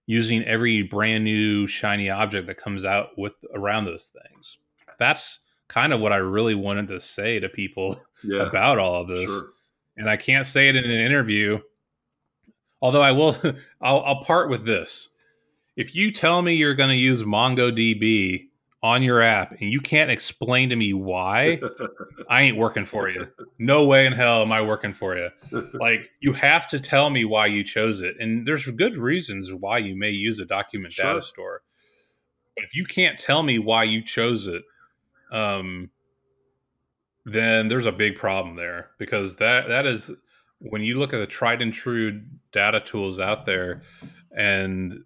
[0.06, 4.58] using every brand new shiny object that comes out with around those things.
[4.98, 9.08] That's kind of what I really wanted to say to people yeah, about all of
[9.08, 9.30] this.
[9.30, 9.46] Sure.
[9.96, 11.60] And I can't say it in an interview
[12.84, 13.34] Although I will,
[13.80, 15.08] I'll, I'll part with this.
[15.74, 18.48] If you tell me you're going to use MongoDB
[18.84, 21.58] on your app and you can't explain to me why,
[22.28, 23.26] I ain't working for you.
[23.58, 25.30] No way in hell am I working for you.
[25.72, 28.16] Like you have to tell me why you chose it.
[28.20, 31.06] And there's good reasons why you may use a document sure.
[31.06, 31.62] data store.
[32.54, 34.62] But if you can't tell me why you chose it,
[35.32, 35.90] um,
[37.24, 40.10] then there's a big problem there because that that is
[40.58, 42.22] when you look at the tried and true
[42.52, 43.82] data tools out there
[44.36, 45.04] and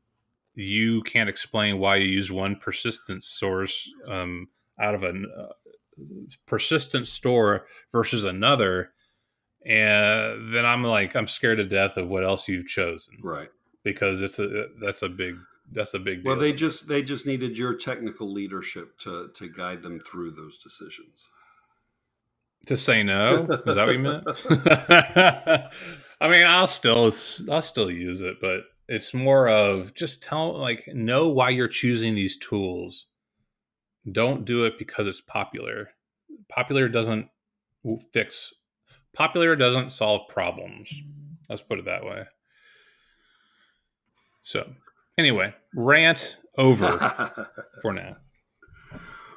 [0.59, 4.49] you can't explain why you use one persistent source um,
[4.81, 5.53] out of a uh,
[6.47, 8.91] persistent store versus another
[9.67, 13.15] and then i'm like i'm scared to death of what else you've chosen.
[13.23, 13.49] Right.
[13.85, 15.37] Because it's a that's a big
[15.73, 16.33] that's a big deal.
[16.33, 20.59] well they just they just needed your technical leadership to to guide them through those
[20.59, 21.29] decisions.
[22.67, 23.47] To say no?
[23.67, 24.25] Is that what you meant?
[26.21, 27.11] I mean i'll still
[27.51, 32.15] i'll still use it but it's more of just tell like know why you're choosing
[32.15, 33.07] these tools.
[34.11, 35.91] Don't do it because it's popular.
[36.49, 37.29] Popular doesn't
[38.13, 38.55] fix
[39.13, 40.93] popular doesn't solve problems.
[41.49, 42.25] Let's put it that way.
[44.43, 44.73] So,
[45.19, 46.89] anyway, rant over
[47.83, 48.17] for now.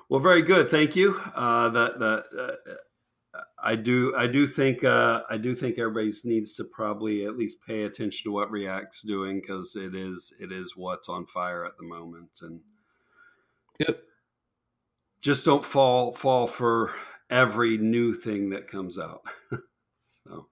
[0.09, 0.69] Well, very good.
[0.69, 1.19] Thank you.
[1.35, 2.73] Uh, that that uh,
[3.63, 7.65] I do I do think uh, I do think everybody needs to probably at least
[7.65, 11.77] pay attention to what React's doing because it is it is what's on fire at
[11.77, 12.61] the moment and
[13.79, 14.03] yep.
[15.21, 16.91] just don't fall fall for
[17.29, 19.21] every new thing that comes out.
[20.25, 20.47] so.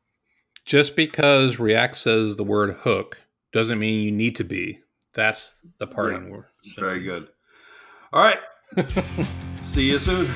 [0.65, 3.19] Just because React says the word hook
[3.51, 4.79] doesn't mean you need to be.
[5.15, 6.45] That's the parting yeah, word.
[6.77, 7.27] Very good.
[8.13, 8.39] All right.
[9.55, 10.31] See you soon.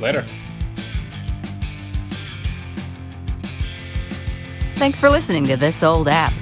[0.00, 0.24] Later.
[4.80, 6.32] Thanks for listening to This Old App.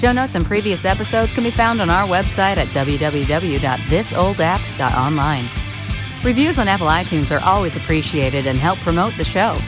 [0.00, 5.50] Show notes and previous episodes can be found on our website at www.thisoldapp.online.
[6.24, 9.58] Reviews on Apple iTunes are always appreciated and help promote the show.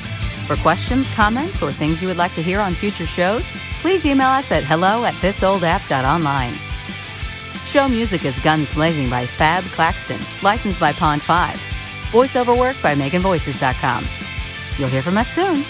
[0.46, 3.44] For questions, comments, or things you would like to hear on future shows,
[3.82, 6.54] please email us at hello at thisoldapp.online.
[7.66, 11.56] Show music is Guns Blazing by Fab Claxton, licensed by Pond 5.
[12.10, 14.06] Voiceover work by MeganVoices.com.
[14.78, 15.62] You'll hear from us soon.